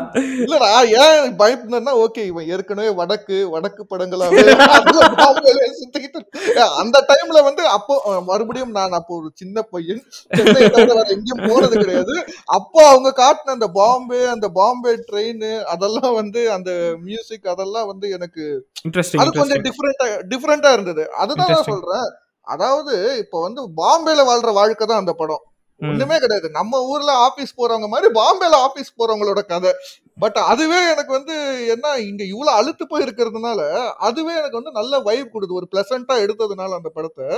[0.42, 4.42] இல்லடா ஏன் பயப்படுனா ஓகே இவன் ஏற்கனவே வடக்கு வடக்கு படங்களாவே
[4.76, 6.42] அதுல பாம்பேல சுத்திக்கிட்டு இருக்கு.
[6.82, 10.02] அந்த டைம்ல வந்து அப்போ அஹ், மறுபடியும் நான் அப்போ ஒரு சின்ன பையன்.
[10.32, 12.16] சென்னை தவிர வேற எங்கேயும் போனது கிடையாது.
[12.56, 16.70] அப்போ அவங்க காட்டின அந்த பாம்பே அந்த பாம்பே ட்ரெயின் அதெல்லாம் வந்து அந்த
[17.06, 18.44] மியூசிக் அதெல்லாம் வந்து எனக்கு
[18.84, 21.04] இன்ட்ரெஸ்டிங் அது கொஞ்சம் டிஃப்ரெண்டா டிஃப்ரெண்டா இருந்தது.
[21.16, 21.74] அதுதான் நான் Interesting.
[21.74, 22.06] சொல்றேன்.
[22.46, 25.42] அதாவது இப்போ வந்து பாம்பேல வாழ்ற வாழ்க்கை தான் அந்த படம்.
[25.80, 26.48] ஒண்ணுமே கிடையாது.
[26.50, 29.72] நம்ம ஊர்ல ஆபீஸ் போறவங்க மாதிரி பாம்பேல ஆபீஸ் போறவங்களோட கதை.
[30.18, 31.34] பட் அதுவே எனக்கு வந்து
[31.68, 33.60] என்ன இங்க இவ்வளவு அழுத்து போய் இருக்கிறதுனால
[34.00, 37.28] அதுவே எனக்கு வந்து நல்ல வைப் கொடுது ஒரு பிளசண்டா எடுத்ததுனால அந்த படத்தை.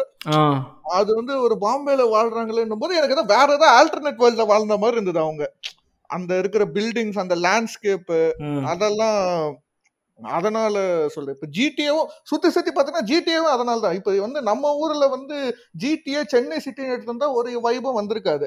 [0.92, 5.18] அது வந்து ஒரு பாம்பேல வாழ்றாங்களேன்னும் போது எனக்கு ஏதோ வேற ஏதாவது ஆல்டர்னேட் வேர்ல்ட்ல வாழ்ந்த மாதிரி இருந்தது
[5.18, 5.46] அவங்க.
[6.10, 8.12] அந்த இருக்கிற பில்டிங்ஸ் அந்த லேண்ட்ஸ்கேப்
[8.48, 8.60] ம்.
[8.66, 9.22] அதெல்லாம்
[10.18, 10.74] அதனால
[11.14, 11.36] சொல்றேன்.
[11.36, 15.36] இப்ப ஜிடிஏவும் சுத்தி சுத்தி பாத்தீங்கன்னா ஜிடிஏவும் அதனால தான் இப்ப வந்து நம்ம ஊர்ல வந்து
[15.82, 18.46] ஜிடிஏ சென்னை சிட்டின்னு எடுத்திருந்தா ஒரு வைபம் வந்திருக்காது.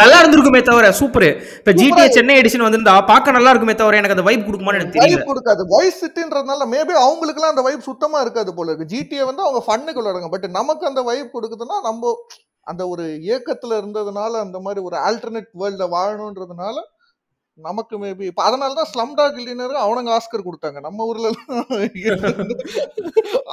[0.00, 1.26] நல்லா இருந்திருக்குமே தவிர சூப்பர்
[1.58, 5.22] இப்ப ஜிடிஏ சென்னை எடிஷன் வந்திருந்தா பார்க்க நல்லா இருக்குமே தவிர எனக்கு அந்த வைப் கொடுக்குமான்னு எனக்கு தெரியல.
[5.30, 5.62] கொடுக்காது.
[5.72, 8.90] வாய்ஸ் சிட்டின்றதுனால மேபி அவங்களுக்குலாம் அந்த வைப் சுத்தமா இருக்காது போல இருக்கு.
[8.92, 12.12] ஜிடிஏ வந்து அவங்க ஃபன்னுக்கு விளையாடுங்க பட் நமக்கு அந்த வைப் கொடுக்குதுன்னா நம்ம
[12.66, 13.04] அந்த ஒரு
[13.34, 16.76] ஏக்கத்துல இருந்ததுனால அந்த மாதிரி ஒரு ஆல்டர்னேட் வேர்ல்ட்ல வாழணுன்றதுனால
[17.60, 20.80] நமக்கு மேபி இப்ப அதனால தான் ஸ்லம் டாக் இல்லினர் அவனுங்க ஆஸ்கர் கொடுத்தாங்க.
[20.80, 21.30] நம்ம ஊர்ல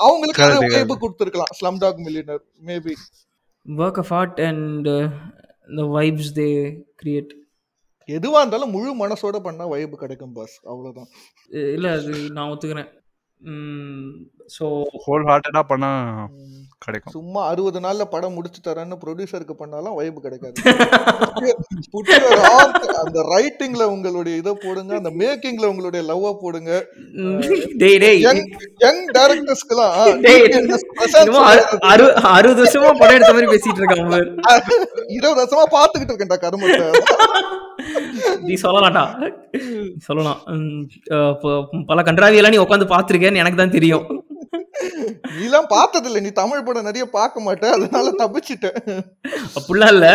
[0.05, 0.41] அவங்களுக்கு
[0.75, 1.53] வைப் கொடுத்துருக்கலாம்.
[1.83, 2.95] Slumdog Millionaire maybe
[3.65, 4.87] work of art and
[5.69, 6.49] the vibes they
[7.01, 7.33] create
[8.09, 11.09] எதுவா இருந்தாலும் முழு மனசோட பண்ணா வைப் கிடைக்கும் பாஸ் அவ்வளவுதான்.
[11.75, 12.89] இல்ல அது நான் ஒத்துக்கிறேன்.
[14.55, 14.65] ஸோ
[15.03, 15.89] ஹோல் ஹார்ட்டடா பண்ணா
[16.85, 17.13] கிடைக்கும்.
[17.15, 20.55] சும்மா அறுபது நாள்ல படம் முடிச்சு தரேன்னு ப்ரொடியூசருக்கு பண்ணாலும் வைப் கிடைக்காது.
[23.01, 26.71] அந்த ரைட்டிங்ல உங்களுடைய இதை போடுங்க அந்த மேக்கிங்ல உங்களுடைய லவ்வ போடுங்க.
[27.81, 28.21] டேய் டேய்.
[28.83, 29.93] யங் டைரக்டர்ஸ்க்குலாம்
[32.33, 34.27] அறுபது வருஷமா படம் எடுத்த மாதிரி பேசிட்டு இருக்கான் பாரு.
[35.17, 36.87] இருபது வருஷமா பாத்துக்கிட்டு இருக்கேன்டா கருமத்தை.
[38.47, 39.05] நீ சொல்லலாம்டா.
[40.07, 40.39] சொல்லலாம்.
[41.91, 44.05] பல கன்றாவியெல்லாம் நீ உட்காந்து பார்த்திருக்கேன்னு எனக்கு தான் தெரியும்.
[45.37, 47.67] நீலாம் பார்த்தது இல்ல நீ தமிழ் படம் நிறைய பார்க்க மாட்டே.
[47.75, 48.67] அதனால தப்பிச்சிட்ட.
[49.57, 50.07] அப்படிலாம் இல்ல.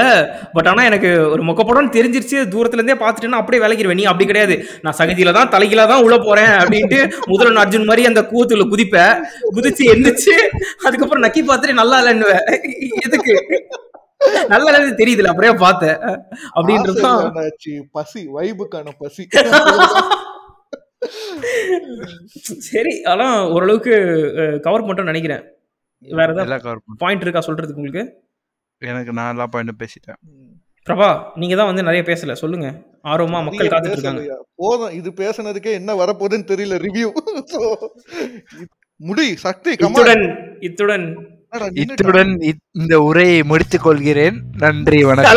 [0.55, 2.39] பட் ஆனா எனக்கு ஒரு மொக்க படம்னு தெரிஞ்சிருச்சு.
[2.55, 4.57] தூரத்துல இருந்தே பார்த்துட்டேன்னா அப்படியே விளக்கிடுவேன் நீ அப்படி கிடையாது.
[4.85, 7.01] நான் சகதியில தான் தலைகீழ தான் உள்ள போறேன் அப்படின்ட்டு
[7.33, 9.07] முதல்வன் அர்ஜுன் மாதிரி அந்த கூத்துல குதிப்ப
[9.57, 10.37] குதிச்சு எந்திரிச்சு
[10.89, 12.45] அதுக்கப்புறம் நக்கி பார்த்துட்டு நல்லா இல்லைன்னுவேன்.
[13.09, 13.37] எதுக்கு?
[14.53, 15.99] நல்லா இல்லைன்னு தெரியுதுல அப்படியே பார்த்தேன்.
[16.61, 19.25] இல்லைன்னாச்சு, பசி வைபுக்கான பசி.
[22.69, 23.95] சரி ஆனா ஓரளவுக்கு
[24.67, 25.43] கவர் பண்ணிட்டோம்னு நினைக்கிறேன்.
[26.03, 26.83] வேற ஏதாவது.
[27.03, 28.05] பாயிண்ட் இருக்கா சொல்றதுக்கு உங்களுக்கு?
[28.83, 30.19] எனக்கு நான் எல்லா பாயிண்டும் பேசிட்டேன்.
[30.87, 31.09] பிரபா
[31.41, 32.33] நீங்க தான் வந்து நிறைய பேசல.
[32.43, 32.69] சொல்லுங்க.
[33.13, 34.23] ஆர்வமா மக்கள் காத்துட்டு இருக்காங்க?
[34.63, 37.09] போதும் இது பேசுனதுக்கே என்ன வரப்போகுதுன்னு தெரியல ரிவ்யூ
[39.01, 40.25] முடி சக்தி இத்துடன்
[40.69, 41.07] இத்துடன்.
[41.75, 44.43] இத்துடன் இத்- இந்த உரையை முடித்துக் கொள்கிறேன்.
[44.59, 45.37] நன்றி வணக்கம்.